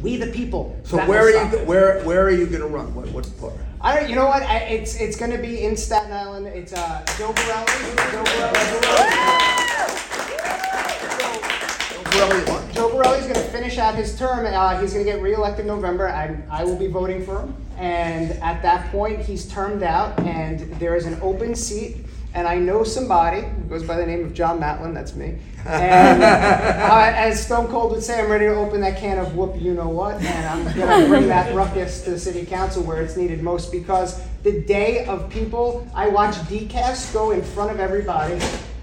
[0.00, 0.78] we the people.
[0.84, 1.66] So where are you, it.
[1.66, 2.94] where, where are you gonna run?
[2.94, 3.54] What, what part?
[3.80, 4.10] I don't.
[4.10, 4.42] You know what?
[4.42, 6.48] I, it's it's going to be in Staten Island.
[6.48, 7.64] It's uh, Joe Borelli.
[8.10, 8.24] Joe
[12.10, 12.57] Borelli what?
[12.78, 14.46] Joe Borelli's going to finish out his term.
[14.46, 16.08] Uh, he's going to get reelected in November.
[16.08, 17.56] I I will be voting for him.
[17.76, 21.96] And at that point, he's termed out, and there is an open seat.
[22.34, 24.94] And I know somebody who goes by the name of John Matland.
[24.94, 25.38] That's me.
[25.66, 29.60] And uh, as Stone Cold would say, I'm ready to open that can of whoop
[29.60, 33.02] you know what, and I'm going to bring that ruckus to the city council where
[33.02, 37.80] it's needed most because the day of people, I watched DCAS go in front of
[37.80, 38.38] everybody.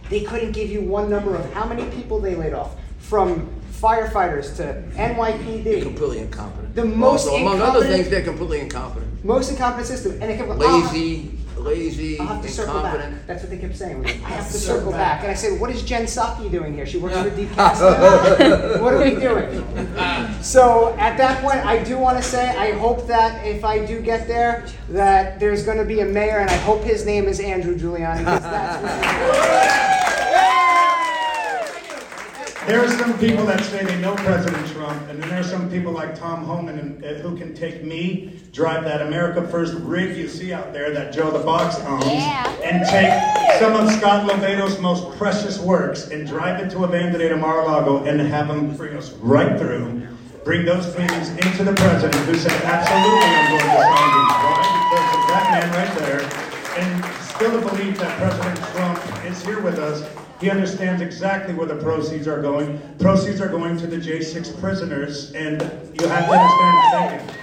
[0.10, 4.56] They couldn't give you one number of how many people they laid off, from firefighters
[4.58, 5.82] to NYPD.
[5.84, 6.76] Completely incompetent.
[6.76, 9.24] The most Also, among other things, they're completely incompetent.
[9.24, 12.94] Most incompetent system, and they kept going, "Oh, Lazy, lazy, I'll have to circle back.
[12.96, 13.28] incompetent.
[13.28, 14.06] That's what they kept saying.
[14.06, 15.24] I have to circle back.
[15.24, 16.86] And I said, what is Jen Psaki doing here?
[16.86, 18.80] She works for DCAS.
[18.82, 19.66] what are we doing?
[20.44, 24.02] So at that point, I do want to say, I hope that if I do
[24.02, 27.40] get there, that there's going to be a mayor, and I hope his name is
[27.40, 29.82] Andrew Giuliani, because that's what
[32.68, 35.70] There are some people that say they know President Trump, and then there are some
[35.70, 40.28] people like Tom Homan uh, who can take me, drive that America First rig you
[40.28, 42.04] see out there that Joe the Box owns,
[42.64, 43.12] and take
[43.60, 48.48] some of Scott LoBaido's most precious works and drive it to Abandonada Mar-a-Lago and have
[48.48, 50.08] them bring us right through,
[50.44, 54.34] bring those paintings into the president who said, absolutely I'm going to sign these.
[54.42, 54.90] Why?
[54.90, 56.22] Because of that man right there,
[56.82, 61.68] and still the belief that President Trump is here with us he understands exactly where
[61.68, 62.80] the proceeds are going.
[63.00, 67.42] Proceeds are going to the J6 prisoners, and you have to understand thinking.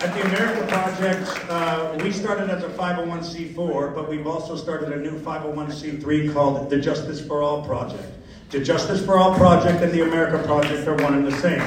[0.00, 4.96] At the America Project, uh, we started as a 501c4, but we've also started a
[4.96, 8.14] new 501c3 called the Justice for All Project.
[8.50, 11.58] The Justice for All Project and the America Project are one and the same.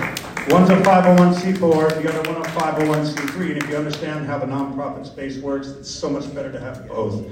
[0.47, 5.05] One's a 501c4, the other one a 501c3, and if you understand how the nonprofit
[5.05, 7.29] space works, it's so much better to have both.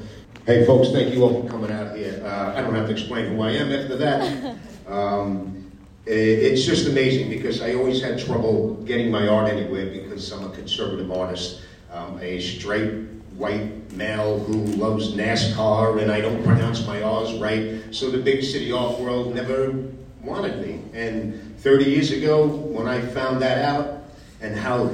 [0.50, 2.24] Hey, folks, thank you all for coming out here.
[2.26, 4.56] Uh, I don't have to explain who I am after that.
[4.88, 5.72] Um,
[6.08, 10.44] i- it's just amazing because I always had trouble getting my art anywhere because I'm
[10.44, 11.62] a conservative artist.
[11.94, 13.04] I'm a straight
[13.36, 14.54] white male who
[14.86, 17.84] loves NASCAR and I don't pronounce my R's right.
[17.92, 19.76] So the big city art world never
[20.24, 20.82] wanted me.
[20.96, 24.02] And 30 years ago, when I found that out
[24.42, 24.90] and how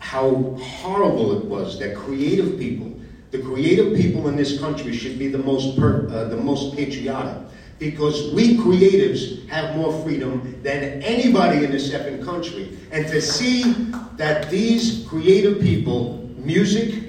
[0.00, 2.99] how horrible it was that creative people,
[3.30, 7.36] the creative people in this country should be the most per, uh, the most patriotic
[7.78, 12.76] because we creatives have more freedom than anybody in this effing country.
[12.92, 13.72] And to see
[14.16, 17.04] that these creative people, music,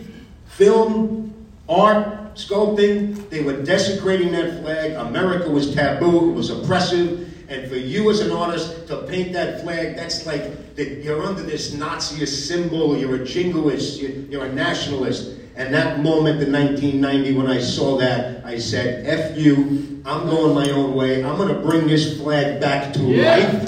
[0.47, 1.33] film,
[1.67, 4.93] art, sculpting, they were desecrating that flag.
[4.93, 7.27] America was taboo, it was oppressive.
[7.49, 11.43] And for you as an artist to paint that flag, that's like that you're under
[11.43, 15.40] this Naziist symbol, you're a jingoist, you're a nationalist.
[15.55, 20.55] And that moment in 1990 when I saw that, I said, F you, I'm going
[20.55, 21.23] my own way.
[21.23, 23.67] I'm going to bring this flag back to life.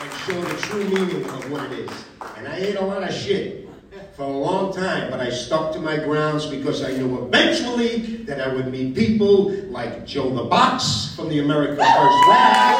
[0.00, 2.04] And show the true meaning of what it is.
[2.36, 3.68] And I ate a lot of shit
[4.16, 8.40] for a long time, but I stuck to my grounds because I knew eventually that
[8.40, 12.76] I would meet people like Joe the Box from the America First Rag,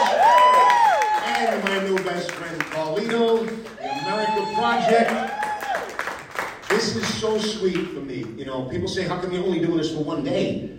[1.24, 3.46] and my new best friend Carlito,
[3.78, 5.33] the America Project.
[6.74, 8.24] This is so sweet for me.
[8.36, 10.76] You know, people say, how come you're only doing this for one day?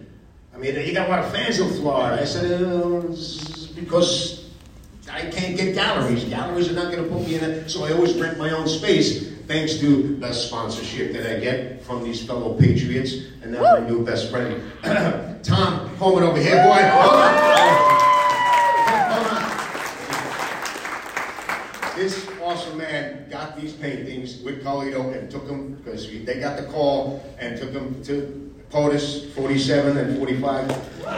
[0.54, 2.22] I mean, you got a lot of fans in Florida.
[2.22, 3.00] I said, uh,
[3.80, 4.50] because
[5.10, 6.26] I can't get galleries.
[6.26, 8.68] Galleries are not going to put me in it, so I always rent my own
[8.68, 13.88] space, thanks to the sponsorship that I get from these fellow patriots, and now my
[13.88, 14.62] new best friend,
[15.44, 16.62] Tom Homan over here.
[16.62, 17.38] Boy, hold on.
[19.14, 19.44] Hold on.
[21.96, 26.66] This awesome man got these paintings with Carlito and took them, because they got the
[26.68, 30.70] call, and took them to POTUS 47 and 45,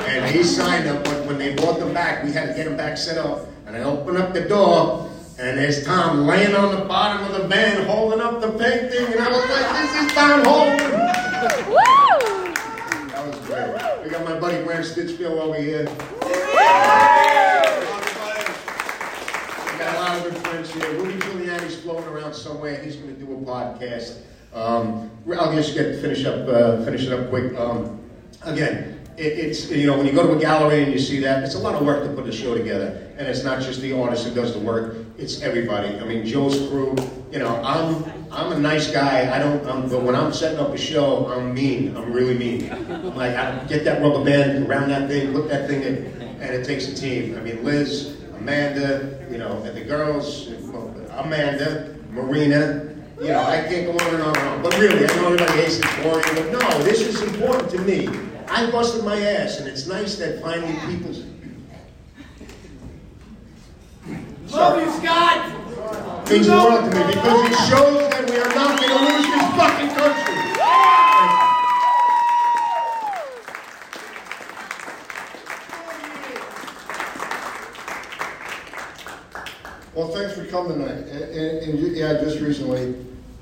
[0.07, 1.03] and he signed them.
[1.03, 3.45] But when they brought them back, we had to get them back set up.
[3.65, 7.47] And I opened up the door, and there's Tom laying on the bottom of the
[7.47, 10.77] van, holding up the painting, and I was like, "This is Tom Homan."
[13.09, 14.03] That was great.
[14.03, 15.87] We got my buddy Graham Stitchfield over here
[19.77, 20.33] got a lot of
[20.79, 20.93] here.
[20.93, 22.81] Rudy Giuliani's floating around somewhere.
[22.81, 24.19] He's going to do a podcast.
[24.53, 27.57] Um, I'll just get finish up, uh, finish it up quick.
[27.57, 27.99] Um,
[28.43, 31.43] again, it, it's you know when you go to a gallery and you see that,
[31.43, 33.99] it's a lot of work to put a show together, and it's not just the
[33.99, 34.95] artist who does the work.
[35.17, 35.99] It's everybody.
[35.99, 36.95] I mean, Joe's crew.
[37.31, 39.35] You know, I'm I'm a nice guy.
[39.35, 39.65] I don't.
[39.67, 41.95] I'm, but when I'm setting up a show, I'm mean.
[41.97, 42.71] I'm really mean.
[42.71, 45.95] I'm like, I get that rubber band around that thing, put that thing in,
[46.39, 47.35] and it takes a team.
[47.37, 50.47] I mean, Liz, Amanda, you know, and the girls,
[51.17, 52.95] Amanda, Marina.
[53.19, 54.61] You know, I can't go on and on and on.
[54.61, 58.07] But really, I know everybody hates it boring, but no, this is important to me.
[58.47, 61.11] I busted my ass, and it's nice that finally people.
[64.49, 65.57] Love you, Scott!
[66.29, 69.27] means the world to me because it shows that we are not going to lose
[69.27, 70.37] this fucking country.
[79.97, 81.07] Well, thanks for coming tonight.
[81.09, 82.93] And, and, and you- yeah, just recently,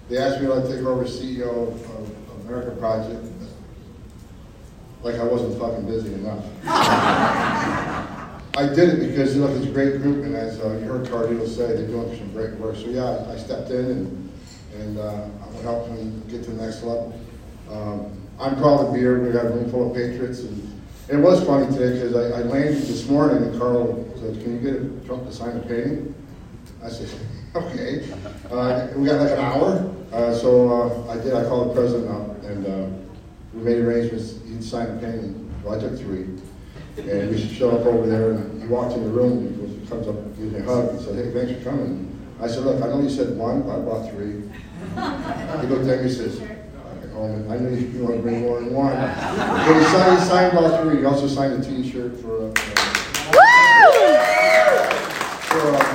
[0.07, 3.25] they asked me to take over as CEO of, of American Project.
[5.03, 6.45] Like I wasn't fucking busy enough.
[8.55, 11.09] I did it because, you know, it's a great group, and as uh, you heard
[11.09, 12.77] Cardinal say, they're doing some great work.
[12.77, 14.31] So, yeah, I stepped in and,
[14.79, 17.19] and uh, I'm gonna them get to the next level.
[17.69, 19.21] Um, I'm proud to be here.
[19.21, 22.43] We got a room full of patriots, and it was funny today because I, I
[22.43, 26.14] landed this morning and Carl said, "Can you get Trump to sign a painting?"
[26.85, 27.09] I said,
[27.55, 28.07] "Okay."
[28.51, 31.33] Uh, we got like an hour, uh, so uh, I did.
[31.33, 32.89] I called the president up, and uh,
[33.55, 34.35] we made arrangements.
[34.47, 35.51] He'd sign a painting.
[35.63, 36.27] Well, I took three,
[36.97, 38.33] and we showed up over there.
[38.33, 39.47] And he walked in the room.
[39.47, 41.63] And he goes, he comes up, and gives me a hug, and said, "Hey, thanks
[41.63, 44.43] for coming." I said, "Look, I know you said one, but I bought three.
[45.61, 46.39] He looked at me and says,
[47.15, 48.93] Coleman, I knew you, you want to bring more than one.
[48.93, 50.97] But he signed, he signed all three.
[50.97, 52.53] He also signed a T-shirt for a,
[55.47, 55.94] for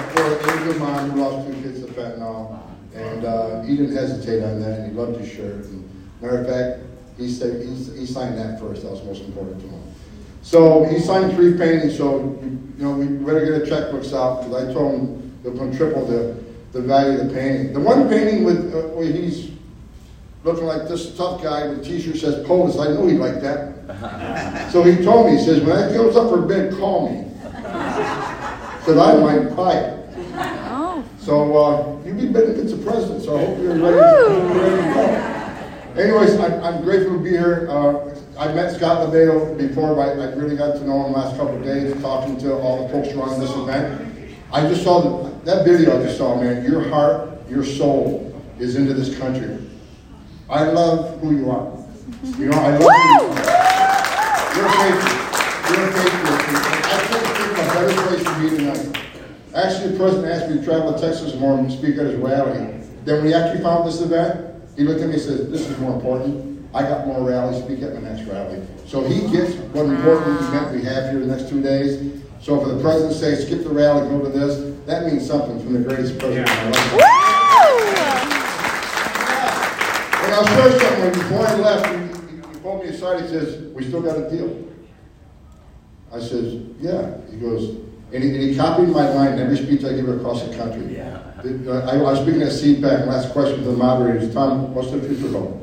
[0.61, 2.61] a, a good mom who lost two kids to fentanyl.
[2.95, 5.65] And uh, he didn't hesitate on that, and he loved his shirt.
[5.67, 8.83] And matter of fact, he said he, he signed that first.
[8.83, 9.83] That was most important to him.
[10.43, 11.97] So he signed three paintings.
[11.97, 15.71] So you know we better get the checkbooks out because I told him they're going
[15.71, 16.43] to triple the
[16.73, 17.73] the value of the painting.
[17.73, 19.51] The one painting with uh, where he's
[20.43, 22.81] looking like this tough guy with a t-shirt says POTUS.
[22.81, 24.71] I knew he'd like that.
[24.73, 27.31] so he told me, he says, when that goes up for bid, call me.
[28.87, 30.00] Said I might buy it.
[31.21, 33.97] So uh, you'll be bidding against the president, so I hope you're ready,
[34.59, 36.01] ready to go.
[36.01, 37.69] Anyways, I'm, I'm grateful to be here.
[37.69, 41.19] Uh, I met Scott LoBaido before, but I, I really got to know him the
[41.19, 44.35] last couple of days, talking to all the folks around this event.
[44.51, 46.65] I just saw the, that video I just saw, man.
[46.65, 49.59] Your heart, your soul is into this country.
[50.49, 51.71] I love who you are.
[52.39, 53.21] You know, I love who you.
[54.57, 55.21] You're a patriot.
[55.69, 56.41] You're a patriot.
[56.83, 58.97] I couldn't think of a better place to be tonight.
[59.55, 62.81] Actually, the president asked me to travel to Texas more and speak at his rally.
[63.05, 65.77] Then when he actually found this event, he looked at me and said, this is
[65.79, 66.69] more important.
[66.73, 68.63] I got more rallies, speak at my next rally.
[68.87, 70.49] So he gets what important ah.
[70.49, 72.23] event we have here in the next two days.
[72.41, 75.59] So for the president to say, skip the rally, go to this, that means something
[75.59, 76.93] from the greatest president in my life.
[80.23, 81.13] And I'll share something.
[81.13, 83.23] Before I left, he, he pulled me aside.
[83.23, 84.69] He says, "We still got a deal."
[86.13, 89.85] I says, "Yeah." He goes, and he, and he copied my line in every speech
[89.85, 90.97] I give across the country.
[90.97, 91.21] Yeah.
[91.45, 93.07] I, I was speaking at CPAC.
[93.07, 95.57] Last question to the moderators: Tom, what's the future hold?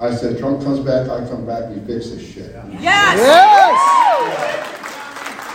[0.00, 2.50] I said, Trump comes back, I come back, we fix this shit.
[2.80, 3.18] Yes!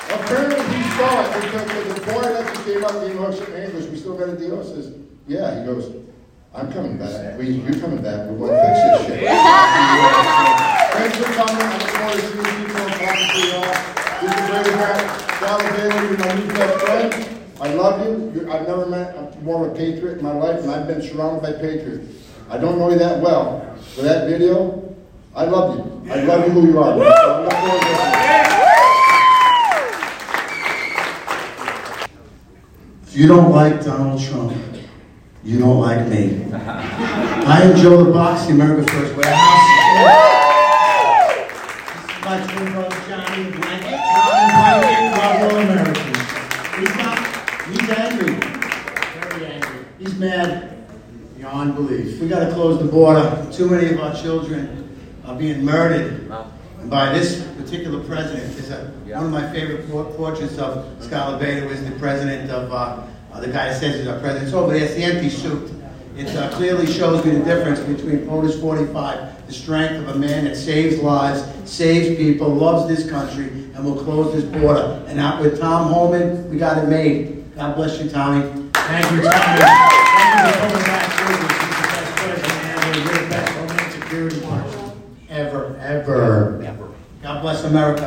[0.09, 3.85] Apparently he saw it because the board actually came up and gave us some English.
[3.87, 4.57] We still got a deal.
[4.57, 4.93] I says,
[5.27, 5.59] yeah.
[5.59, 5.91] He goes,
[6.55, 7.37] I'm coming back.
[7.37, 8.29] We, you're coming back.
[8.29, 9.27] We're going to fix this shit.
[10.95, 11.61] Thanks for coming.
[11.61, 13.67] I look forward to seeing people and talking to you all.
[14.21, 15.61] This is a great event.
[15.61, 17.43] John Bailey, you're my new best friend.
[17.59, 18.31] I love you.
[18.33, 21.01] You're, I've never met a more of a patriot in my life, and I've been
[21.01, 22.27] surrounded by patriots.
[22.49, 23.75] I don't know you that well.
[23.95, 24.95] For that video,
[25.35, 26.11] I love you.
[26.11, 26.93] I love you who you are.
[26.93, 27.87] I look forward to
[33.07, 34.53] If you don't like Donald Trump,
[35.43, 36.45] you don't like me.
[36.53, 40.36] I am Joe the Box, the America First Warehouse.
[50.17, 50.73] Mad
[51.37, 52.19] beyond belief.
[52.19, 53.47] We gotta close the border.
[53.51, 56.27] Too many of our children are being murdered
[56.85, 58.57] by this particular president.
[58.57, 62.71] It's a, one of my favorite por- portraits of Scott LoBaido is the president of,
[62.71, 64.45] uh, uh, the guy that says he's our president.
[64.45, 65.71] It's over there, it's the empty suit.
[66.17, 70.45] It uh, clearly shows me the difference between POTUS 45, the strength of a man
[70.45, 75.03] that saves lives, saves people, loves this country, and will close this border.
[75.07, 77.53] And out with Tom Homan, we got it made.
[77.55, 78.66] God bless you, Tommy.
[78.87, 79.59] Thank you, Tommy.
[79.59, 81.51] Thank you for coming back with us.
[81.59, 82.91] He's the best president ever.
[82.99, 84.91] You're the best Homeland Security person
[85.29, 86.61] ever, ever.
[86.63, 86.87] Ever.
[87.21, 88.05] God bless America.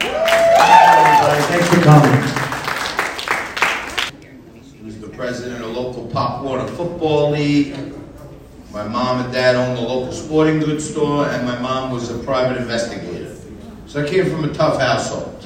[0.00, 2.12] Everybody, Thanks for coming.
[4.78, 7.74] He was the president of local Pop Warner Football League.
[8.70, 12.18] My mom and dad owned a local sporting goods store, and my mom was a
[12.18, 13.34] private investigator.
[13.86, 15.42] So I came from a tough household.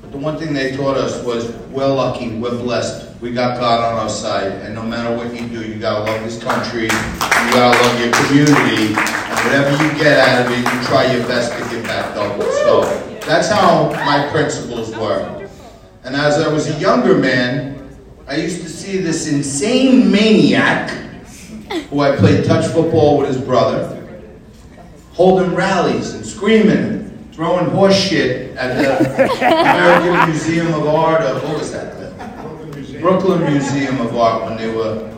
[0.00, 3.92] But the one thing they taught us was we're lucky, we're blessed, we got God
[3.92, 6.88] on our side, and no matter what you do, you gotta love this country, you
[7.52, 11.52] gotta love your community, and whatever you get out of it, you try your best
[11.52, 12.42] to give back double.
[12.50, 12.82] So
[13.26, 15.48] that's how my principles were.
[16.04, 17.90] And as I was a younger man,
[18.26, 20.88] I used to see this insane maniac
[21.90, 24.02] who I played touch football with his brother,
[25.12, 31.58] holding rallies and screaming, throwing horse shit at the American Museum of Art of what
[31.58, 31.99] was that?
[33.00, 35.08] Brooklyn Museum of Art when they were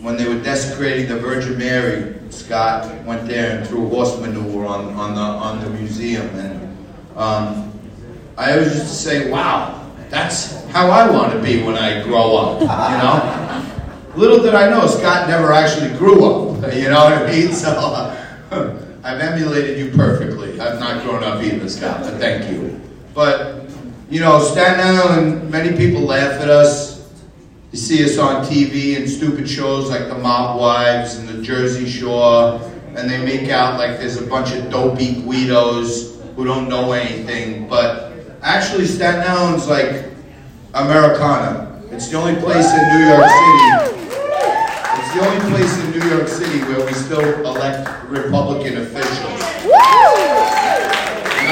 [0.00, 2.14] when they were desecrating the Virgin Mary.
[2.30, 6.76] Scott went there and threw horse manure on, on the on the museum, and
[7.16, 7.72] um,
[8.36, 12.36] I always used to say, "Wow, that's how I want to be when I grow
[12.36, 13.72] up." You know.
[14.16, 16.74] Little did I know, Scott never actually grew up.
[16.74, 17.52] You know what I mean?
[17.52, 18.16] So uh,
[19.04, 20.58] I've emulated you perfectly.
[20.58, 22.80] I've not grown up either, Scott, but thank you.
[23.12, 23.65] But,
[24.08, 26.96] you know, Staten Island, many people laugh at us.
[27.72, 31.86] You see us on TV and stupid shows like The Mob Wives and The Jersey
[31.88, 32.60] Shore,
[32.94, 37.68] and they make out like there's a bunch of dopey Guidos who don't know anything.
[37.68, 40.10] But actually, Staten Island's like
[40.74, 41.82] Americana.
[41.90, 43.96] It's the only place in New York City
[44.98, 49.40] it's the only place in New York City where we still elect Republican officials.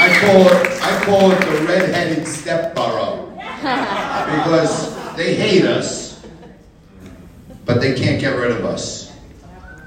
[0.04, 2.74] I call it, I call it the red-headed step.
[3.64, 6.22] Because they hate us,
[7.64, 9.12] but they can't get rid of us.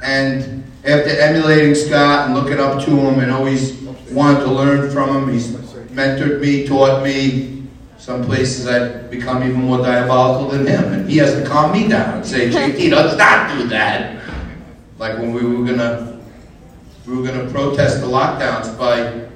[0.04, 3.74] And after emulating Scott and looking up to him and always
[4.12, 5.52] wanted to learn from him, he's
[5.92, 7.68] mentored me, taught me,
[8.00, 11.88] some places I've become even more diabolical than him, and he has to calm me
[11.88, 14.24] down and say, "JT, let's not do that."
[14.98, 16.20] Like when we were gonna,
[17.06, 19.27] we were gonna protest the lockdowns by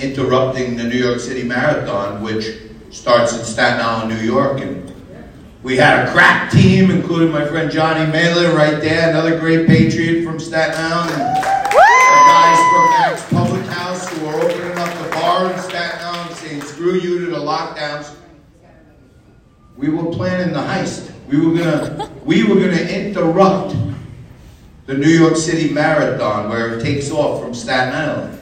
[0.00, 2.46] interrupting the New York City Marathon, which
[2.90, 4.90] starts in Staten Island, New York, and
[5.62, 10.24] we had a crack team, including my friend Johnny Matland right there, another great patriot
[10.24, 15.10] from Staten Island, and the guys from Mac's Public House who are opening up the
[15.10, 18.16] bar in Staten Island, saying screw you to the lockdowns.
[19.76, 21.12] We were planning the heist.
[21.28, 23.76] We were gonna, we were gonna interrupt
[24.86, 28.39] the New York City Marathon where it takes off from Staten Island.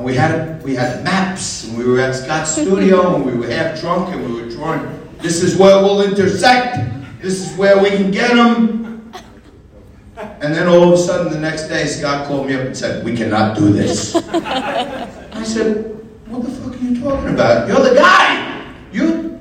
[0.00, 3.46] And we had we had maps, and we were at Scott's studio, and we were
[3.46, 4.80] half drunk, and we were drawing.
[5.18, 6.78] This is where we'll intersect.
[7.20, 9.12] This is where we can get them.
[10.16, 13.04] And then all of a sudden, the next day, Scott called me up and said,
[13.04, 17.68] "We cannot do this." I said, "What the fuck are you talking about?
[17.68, 18.72] You're the guy.
[18.92, 19.38] You,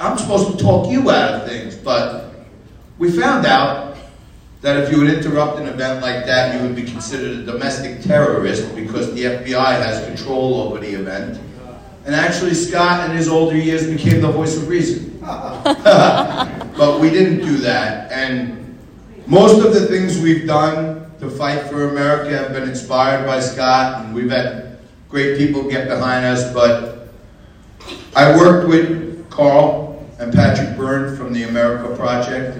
[0.00, 2.34] I'm supposed to talk you out of things." But
[2.98, 3.91] we found out
[4.62, 8.00] that if you would interrupt an event like that, you would be considered a domestic
[8.00, 11.38] terrorist because the FBI has control over the event.
[12.04, 15.18] And actually, Scott, in his older years, became the voice of reason.
[15.20, 18.10] but we didn't do that.
[18.10, 18.78] And
[19.26, 24.04] most of the things we've done to fight for America have been inspired by Scott,
[24.04, 26.52] and we've had great people get behind us.
[26.52, 27.08] But
[28.14, 32.56] I worked with Carl and Patrick Byrne from the America Project,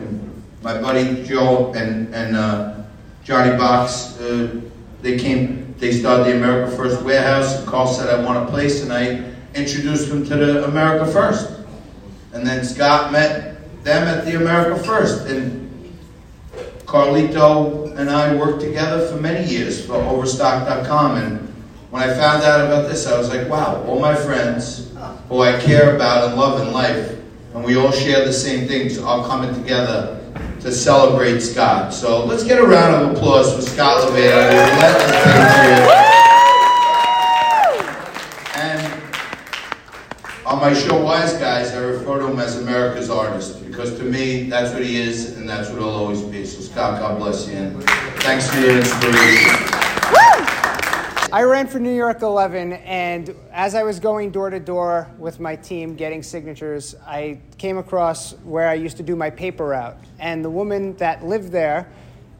[0.62, 2.74] my buddy Joe and, and uh,
[3.24, 4.60] Johnny Box, uh,
[5.00, 7.64] they came, they started the America First warehouse.
[7.64, 11.58] Carl said, I want a place, and I introduced them to the America First.
[12.32, 15.26] And then Scott met them at the America First.
[15.26, 15.98] And
[16.86, 21.16] Carlito and I worked together for many years for Overstock.com.
[21.16, 21.40] And
[21.90, 24.92] when I found out about this, I was like, wow, all my friends
[25.28, 27.18] who I care about and love in life,
[27.54, 30.21] and we all share the same things, all coming together
[30.62, 31.92] to celebrate Scott.
[31.92, 34.52] So let's get a round of applause for Scott patriot.
[38.54, 39.02] And
[40.46, 44.48] on my show Wise Guys, I refer to him as America's artist because to me,
[44.48, 46.46] that's what he is and that's what he'll always be.
[46.46, 47.82] So Scott, God bless you and
[48.20, 49.71] thanks for your inspiration.
[51.32, 55.40] I ran for New York 11, and as I was going door to door with
[55.40, 59.96] my team getting signatures, I came across where I used to do my paper route.
[60.18, 61.88] And the woman that lived there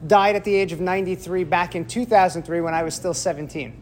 [0.06, 3.72] died at the age of 93 back in 2003 when I was still 17.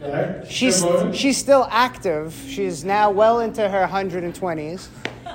[0.00, 0.46] Okay.
[0.48, 2.32] She's, she's still active.
[2.46, 4.86] She's now well into her 120s.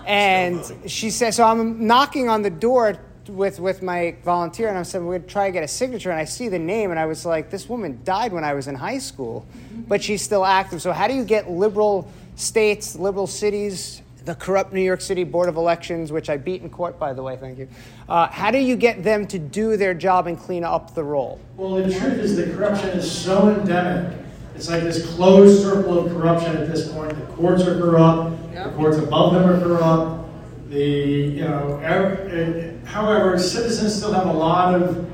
[0.08, 2.98] And she says, so I'm knocking on the door
[3.30, 6.12] with, with my volunteer, and I'm saying, we're going to try to get a signature.
[6.12, 8.68] And I see the name, and I was like, this woman died when I was
[8.68, 9.46] in high school,
[9.88, 10.82] but she's still active.
[10.82, 15.50] So, how do you get liberal states, liberal cities, the corrupt New York City Board
[15.50, 17.68] of Elections, which I beat in court, by the way, thank you.
[18.08, 21.40] Uh, how do you get them to do their job and clean up the role
[21.56, 24.18] Well, the truth is that corruption is so endemic.
[24.56, 27.18] It's like this closed circle of corruption at this point.
[27.18, 28.54] The courts are corrupt.
[28.54, 30.28] The courts above them are corrupt.
[30.70, 35.10] The you know, ev- eh, however, citizens still have a lot of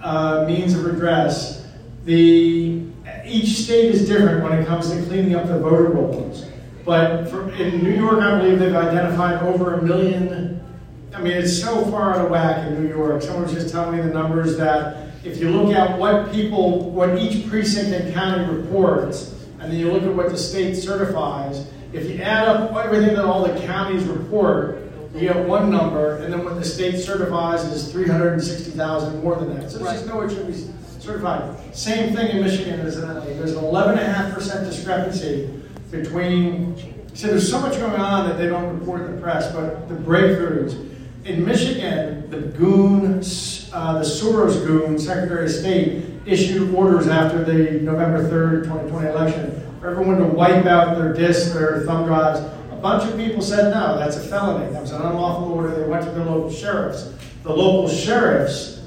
[0.00, 1.66] uh, means of redress.
[2.04, 2.82] The
[3.24, 6.46] each state is different when it comes to cleaning up the voter rolls.
[6.84, 10.64] But for, in New York, I believe they've identified over a million.
[11.14, 13.22] I mean, it's so far out of whack in New York.
[13.22, 17.18] Someone was just telling me the numbers that if you look at what people, what
[17.18, 22.08] each precinct and county reports, and then you look at what the state certifies, if
[22.08, 26.44] you add up everything that all the counties report, you get one number, and then
[26.44, 29.70] what the state certifies is 360,000 more than that.
[29.70, 30.54] So there's just no way it should be
[31.00, 31.74] certified.
[31.74, 32.78] Same thing in Michigan.
[32.78, 35.50] There's an 11.5% discrepancy
[35.90, 36.76] between,
[37.14, 39.94] so there's so much going on that they don't report in the press, but the
[39.94, 40.86] breakthroughs.
[41.24, 43.04] In Michigan, the goon,
[43.72, 49.60] uh, the Soros goon, Secretary of State, issued orders after the November 3rd, 2020 election
[49.80, 52.40] for everyone to wipe out their disks, their thumb drives.
[52.80, 54.72] Bunch of people said no, that's a felony.
[54.72, 55.74] That was an unlawful order.
[55.74, 57.12] They went to the local sheriffs.
[57.42, 58.80] The local sheriffs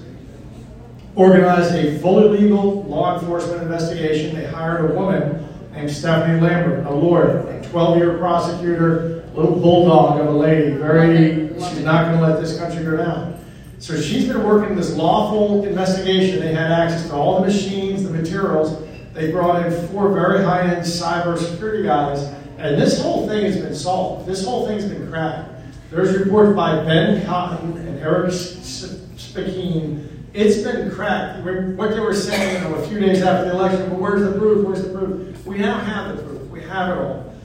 [1.15, 4.35] organized a fully legal law enforcement investigation.
[4.35, 10.27] They hired a woman named Stephanie Lambert, a lawyer, a 12-year prosecutor, little bulldog of
[10.27, 10.75] a lady.
[10.75, 13.39] Very, she's not going to let this country go down.
[13.79, 16.39] So she's been working this lawful investigation.
[16.39, 18.81] They had access to all the machines, the materials.
[19.13, 22.23] They brought in four very high-end cyber security guys,
[22.57, 24.27] and this whole thing has been solved.
[24.27, 25.49] This whole thing's been cracked.
[25.91, 30.09] There's reports by Ben Cotton and Eric Spakeen.
[30.33, 31.43] It's been cracked.
[31.43, 34.39] What they were saying you know, a few days after the election, but where's the
[34.39, 34.65] proof?
[34.65, 35.45] Where's the proof?
[35.45, 36.49] We now have the proof.
[36.49, 37.35] We have it all.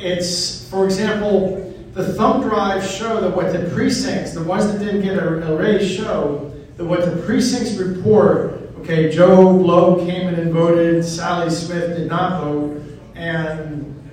[0.00, 5.02] It's, for example, the thumb drives show that what the precincts, the ones that didn't
[5.02, 8.57] get a, a raise, show that what the precincts report.
[8.90, 11.04] Okay, Joe Blow came in and voted.
[11.04, 12.82] Sally Smith did not vote,
[13.14, 14.10] and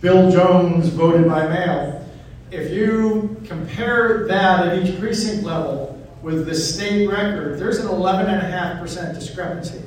[0.00, 2.08] Bill Jones voted by mail.
[2.52, 9.12] If you compare that at each precinct level with the state record, there's an 11.5%
[9.12, 9.82] discrepancy.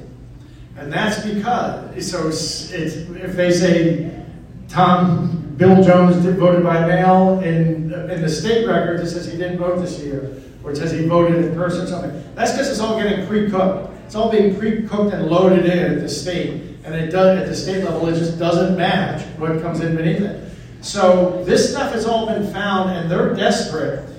[0.75, 4.21] And that's because, so if they say
[4.67, 9.59] Tom, Bill Jones voted by mail, in, in the state record, it says he didn't
[9.59, 12.21] vote this year, or it says he voted in person something.
[12.35, 13.88] That's because it's all getting pre-cooked.
[14.09, 16.63] It's all being pre-cooked and loaded in at the state.
[16.83, 20.21] And it does, at the state level, it just doesn't match what comes in beneath
[20.21, 20.51] it.
[20.81, 24.09] So this stuff has all been found, and they're desperate.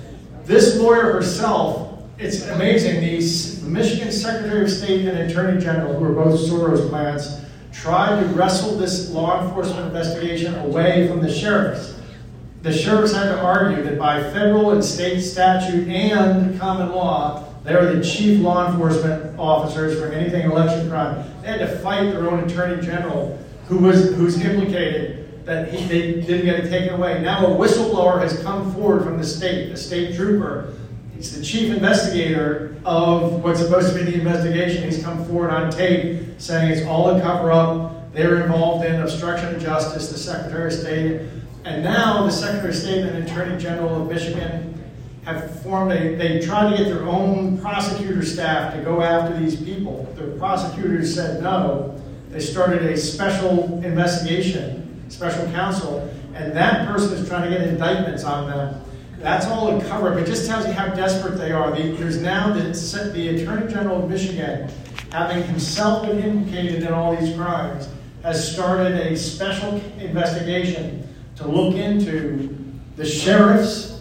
[0.45, 3.01] This lawyer herself, it's amazing.
[3.01, 7.41] The Michigan Secretary of State and Attorney General, who are both Soros plants,
[7.73, 11.99] tried to wrestle this law enforcement investigation away from the sheriffs.
[12.61, 17.73] The sheriffs had to argue that by federal and state statute and common law, they
[17.73, 21.23] are the chief law enforcement officers for anything election crime.
[21.41, 23.37] They had to fight their own attorney general,
[23.67, 27.21] who was who's implicated that he, they didn't get it taken away.
[27.21, 30.73] Now a whistleblower has come forward from the state, a state trooper.
[31.15, 34.83] He's the chief investigator of what's supposed to be the investigation.
[34.83, 38.11] He's come forward on tape saying it's all a cover up.
[38.13, 41.21] They're involved in obstruction of justice, the Secretary of State.
[41.63, 44.70] And now the Secretary of State and Attorney General of Michigan
[45.25, 49.55] have formed a, they tried to get their own prosecutor staff to go after these
[49.55, 50.11] people.
[50.15, 51.99] The prosecutors said no.
[52.29, 55.99] They started a special investigation, special counsel,
[56.33, 58.81] and that person is trying to get indictments on them.
[59.19, 60.17] That's all a cover up.
[60.17, 61.75] It just tells you how desperate they are.
[61.75, 64.71] The, there's now the, the Attorney General of Michigan,
[65.11, 67.87] having himself been implicated in all these crimes,
[68.23, 72.57] has started a special investigation to look into
[72.95, 74.00] the sheriffs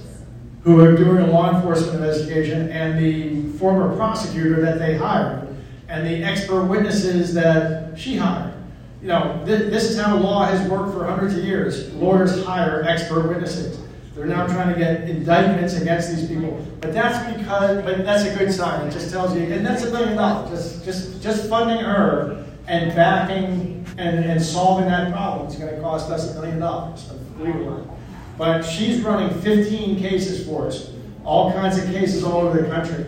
[0.62, 5.48] who are doing a law enforcement investigation and the former prosecutor that they hired
[5.88, 8.54] and the expert witnesses that she hired.
[9.02, 11.92] You know, th- this is how law has worked for hundreds of years.
[11.94, 13.80] Lawyers hire expert witnesses.
[14.14, 16.66] They're now trying to get indictments against these people.
[16.80, 18.86] But that's because, but that's a good sign.
[18.86, 20.50] It just tells you, and that's a million dollars.
[20.50, 25.80] Just, just, just funding her and backing and, and solving that problem is going to
[25.80, 27.10] cost us a million dollars.
[28.40, 30.90] But she's running 15 cases for us,
[31.26, 33.04] all kinds of cases all over the country.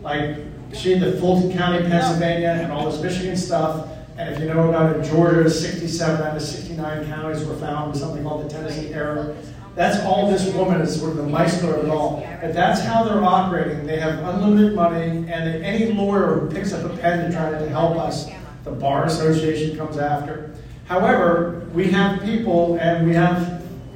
[0.00, 0.38] Like
[0.72, 3.90] she did the Fulton County, Pennsylvania, and all this Michigan stuff.
[4.16, 8.00] And if you know about it, Georgia, 67 out of 69 counties were found with
[8.00, 9.36] something called the Tennessee error.
[9.74, 12.26] That's all this woman is sort of the maestro of it all.
[12.40, 13.86] But that's how they're operating.
[13.86, 17.68] They have unlimited money, and any lawyer who picks up a pen to try to
[17.68, 18.30] help us,
[18.64, 20.54] the Bar Association comes after.
[20.86, 23.49] However, we have people, and we have,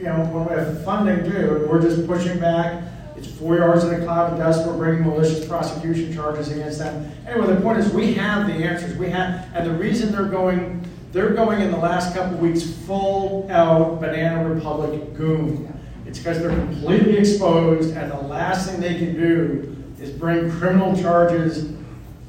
[0.05, 2.85] you know, when we have funding too, we're just pushing back.
[3.17, 4.67] It's four yards in a cloud of dust.
[4.67, 7.11] We're bringing malicious prosecution charges against them.
[7.27, 8.99] Anyway, the point is, we have the answers.
[8.99, 13.49] We have, and the reason they're going they're going in the last couple weeks full
[13.51, 15.73] out Banana Republic goon.
[16.07, 20.95] It's because they're completely exposed, and the last thing they can do is bring criminal
[21.01, 21.73] charges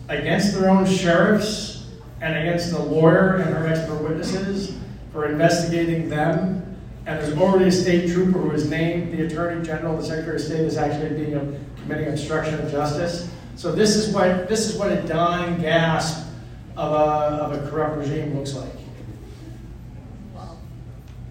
[0.08, 1.88] against their own sheriffs
[2.22, 4.78] and against the lawyer and her expert witnesses
[5.12, 6.65] for investigating them.
[7.08, 10.42] And there's already a state trooper who is named the Attorney General, the Secretary of
[10.42, 13.30] State is actually being a, committing obstruction of justice.
[13.56, 16.28] So this is what this is what a dying gasp
[16.76, 18.72] of a, of a corrupt regime looks like.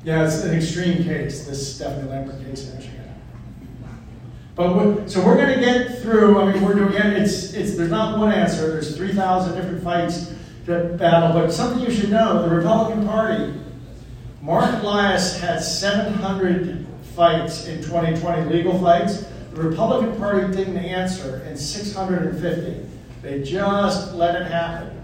[0.04, 3.14] Yeah, it's an extreme case, this Stephanie Lambert case in Michigan.
[4.54, 6.40] But what, so we're going to get through.
[6.40, 7.06] I mean, we're doing it.
[7.06, 8.70] It's it's there's not one answer.
[8.70, 10.32] There's three thousand different fights
[10.66, 11.32] to battle.
[11.32, 13.54] But something you should know: the Republican Party.
[14.44, 16.86] Marc Elias had 700
[17.16, 19.24] fights in 2020, legal fights.
[19.54, 22.86] The Republican Party didn't answer in 650.
[23.22, 25.00] They just let it happen.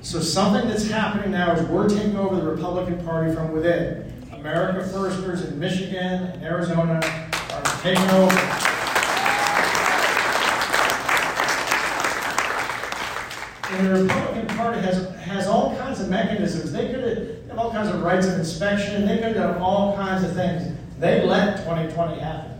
[0.00, 4.10] So something that's happening now is we're taking over the Republican Party from within.
[4.32, 8.81] America Firsters in Michigan and Arizona are taking over.
[13.72, 16.72] And the Republican Party has, has all kinds of mechanisms.
[16.72, 19.06] They could have all kinds of rights of inspection.
[19.06, 20.76] They could have done all kinds of things.
[20.98, 22.58] They let 2020 happen.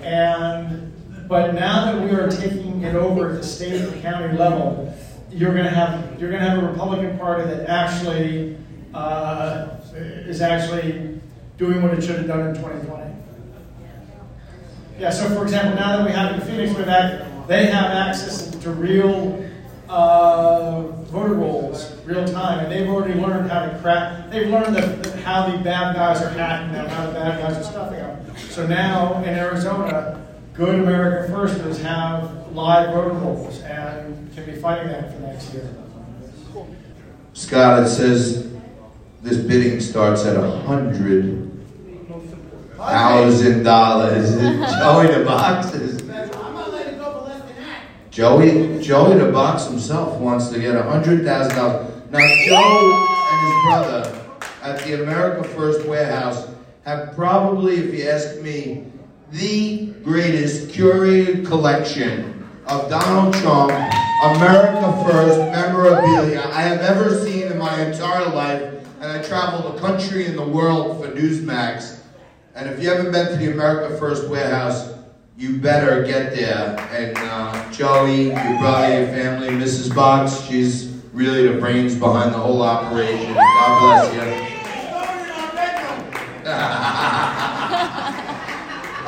[0.00, 4.94] And but now that we are taking it over at the state and county level,
[5.30, 8.56] you're going to have you're going to have a Republican Party that actually
[8.94, 11.20] uh, is actually
[11.58, 13.14] doing what it should have done in 2020.
[14.98, 18.50] Yeah, so for example, now that we have in Phoenix, we've had, they have access
[18.50, 19.44] to real
[19.92, 25.20] uh, voter rolls, real time, and they've already learned how to crack, they've learned the,
[25.20, 28.36] how the bad guys are hacking them, how the bad guys are stuffing them.
[28.48, 34.88] So now in Arizona, good American Firsters have live voter rolls and can be fighting
[34.88, 35.68] that for next year.
[37.34, 38.50] Scott, it says
[39.22, 41.50] this bidding starts at a hundred
[42.76, 44.30] thousand dollars.
[44.32, 46.01] Joey the boxes.
[48.12, 51.90] Joey, Joey the box himself wants to get a hundred thousand dollars.
[52.10, 54.28] Now Joe and his brother
[54.62, 56.46] at the America First warehouse
[56.84, 58.84] have probably, if you ask me,
[59.30, 67.56] the greatest curated collection of Donald Trump America First memorabilia I have ever seen in
[67.56, 68.62] my entire life.
[69.00, 72.00] And I travel the country and the world for Newsmax.
[72.54, 74.92] And if you haven't been to the America First warehouse,
[75.42, 76.78] you better get there.
[76.92, 79.92] And uh, Joey, your brother, your family, Mrs.
[79.92, 83.34] Box, she's really the brains behind the whole operation.
[83.34, 84.22] God bless you.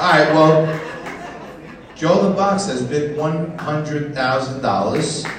[0.00, 0.66] All right, well,
[1.94, 5.30] Joe the Box has bid one hundred thousand dollars for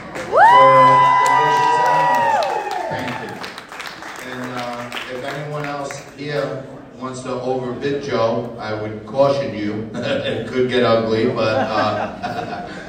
[7.15, 9.89] wants to overbid Joe, I would caution you.
[9.93, 11.55] it could get ugly, but.
[11.55, 12.71] Uh,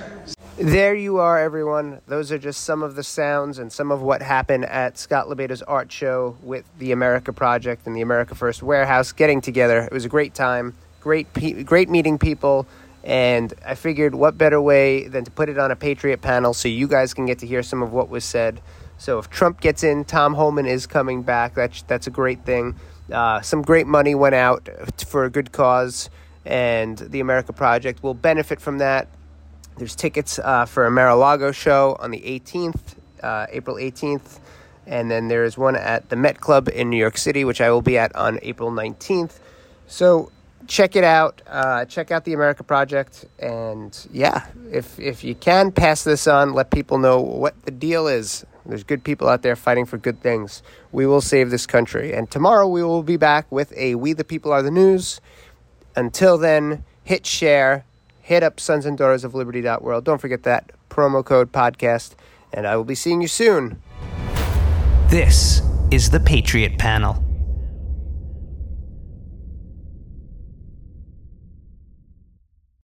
[0.58, 2.00] There you are, everyone.
[2.06, 5.60] Those are just some of the sounds and some of what happened at Scott LoBaido's
[5.60, 9.80] art show with the America Project and the America First Warehouse getting together.
[9.80, 12.66] It was a great time, great, pe- great meeting people,
[13.04, 16.68] and I figured what better way than to put it on a Patriot panel so
[16.68, 18.62] you guys can get to hear some of what was said.
[18.96, 21.54] So if Trump gets in, Tom Homan is coming back.
[21.54, 22.76] That's that's a great thing.
[23.10, 24.68] Uh, some great money went out
[25.06, 26.10] for a good cause,
[26.44, 29.08] and the America Project will benefit from that.
[29.76, 34.40] There's tickets uh, for a Mar-a-Lago show on the 18th, uh, April 18th,
[34.86, 37.70] and then there is one at the Met Club in New York City, which I
[37.70, 39.38] will be at on April 19th.
[39.86, 40.32] So
[40.66, 41.42] check it out.
[41.46, 46.54] Uh, check out the America Project, and yeah, if if you can pass this on,
[46.54, 48.44] let people know what the deal is.
[48.68, 50.62] There's good people out there fighting for good things.
[50.92, 54.24] We will save this country, and tomorrow we will be back with a "We the
[54.24, 55.20] People Are the News."
[55.94, 57.84] Until then, hit share
[58.26, 60.04] hit up sons and daughters of liberty.world.
[60.04, 62.14] Don't forget that promo code podcast,
[62.52, 63.80] and I will be seeing you soon.
[65.08, 65.62] This
[65.92, 67.25] is the Patriot Panel.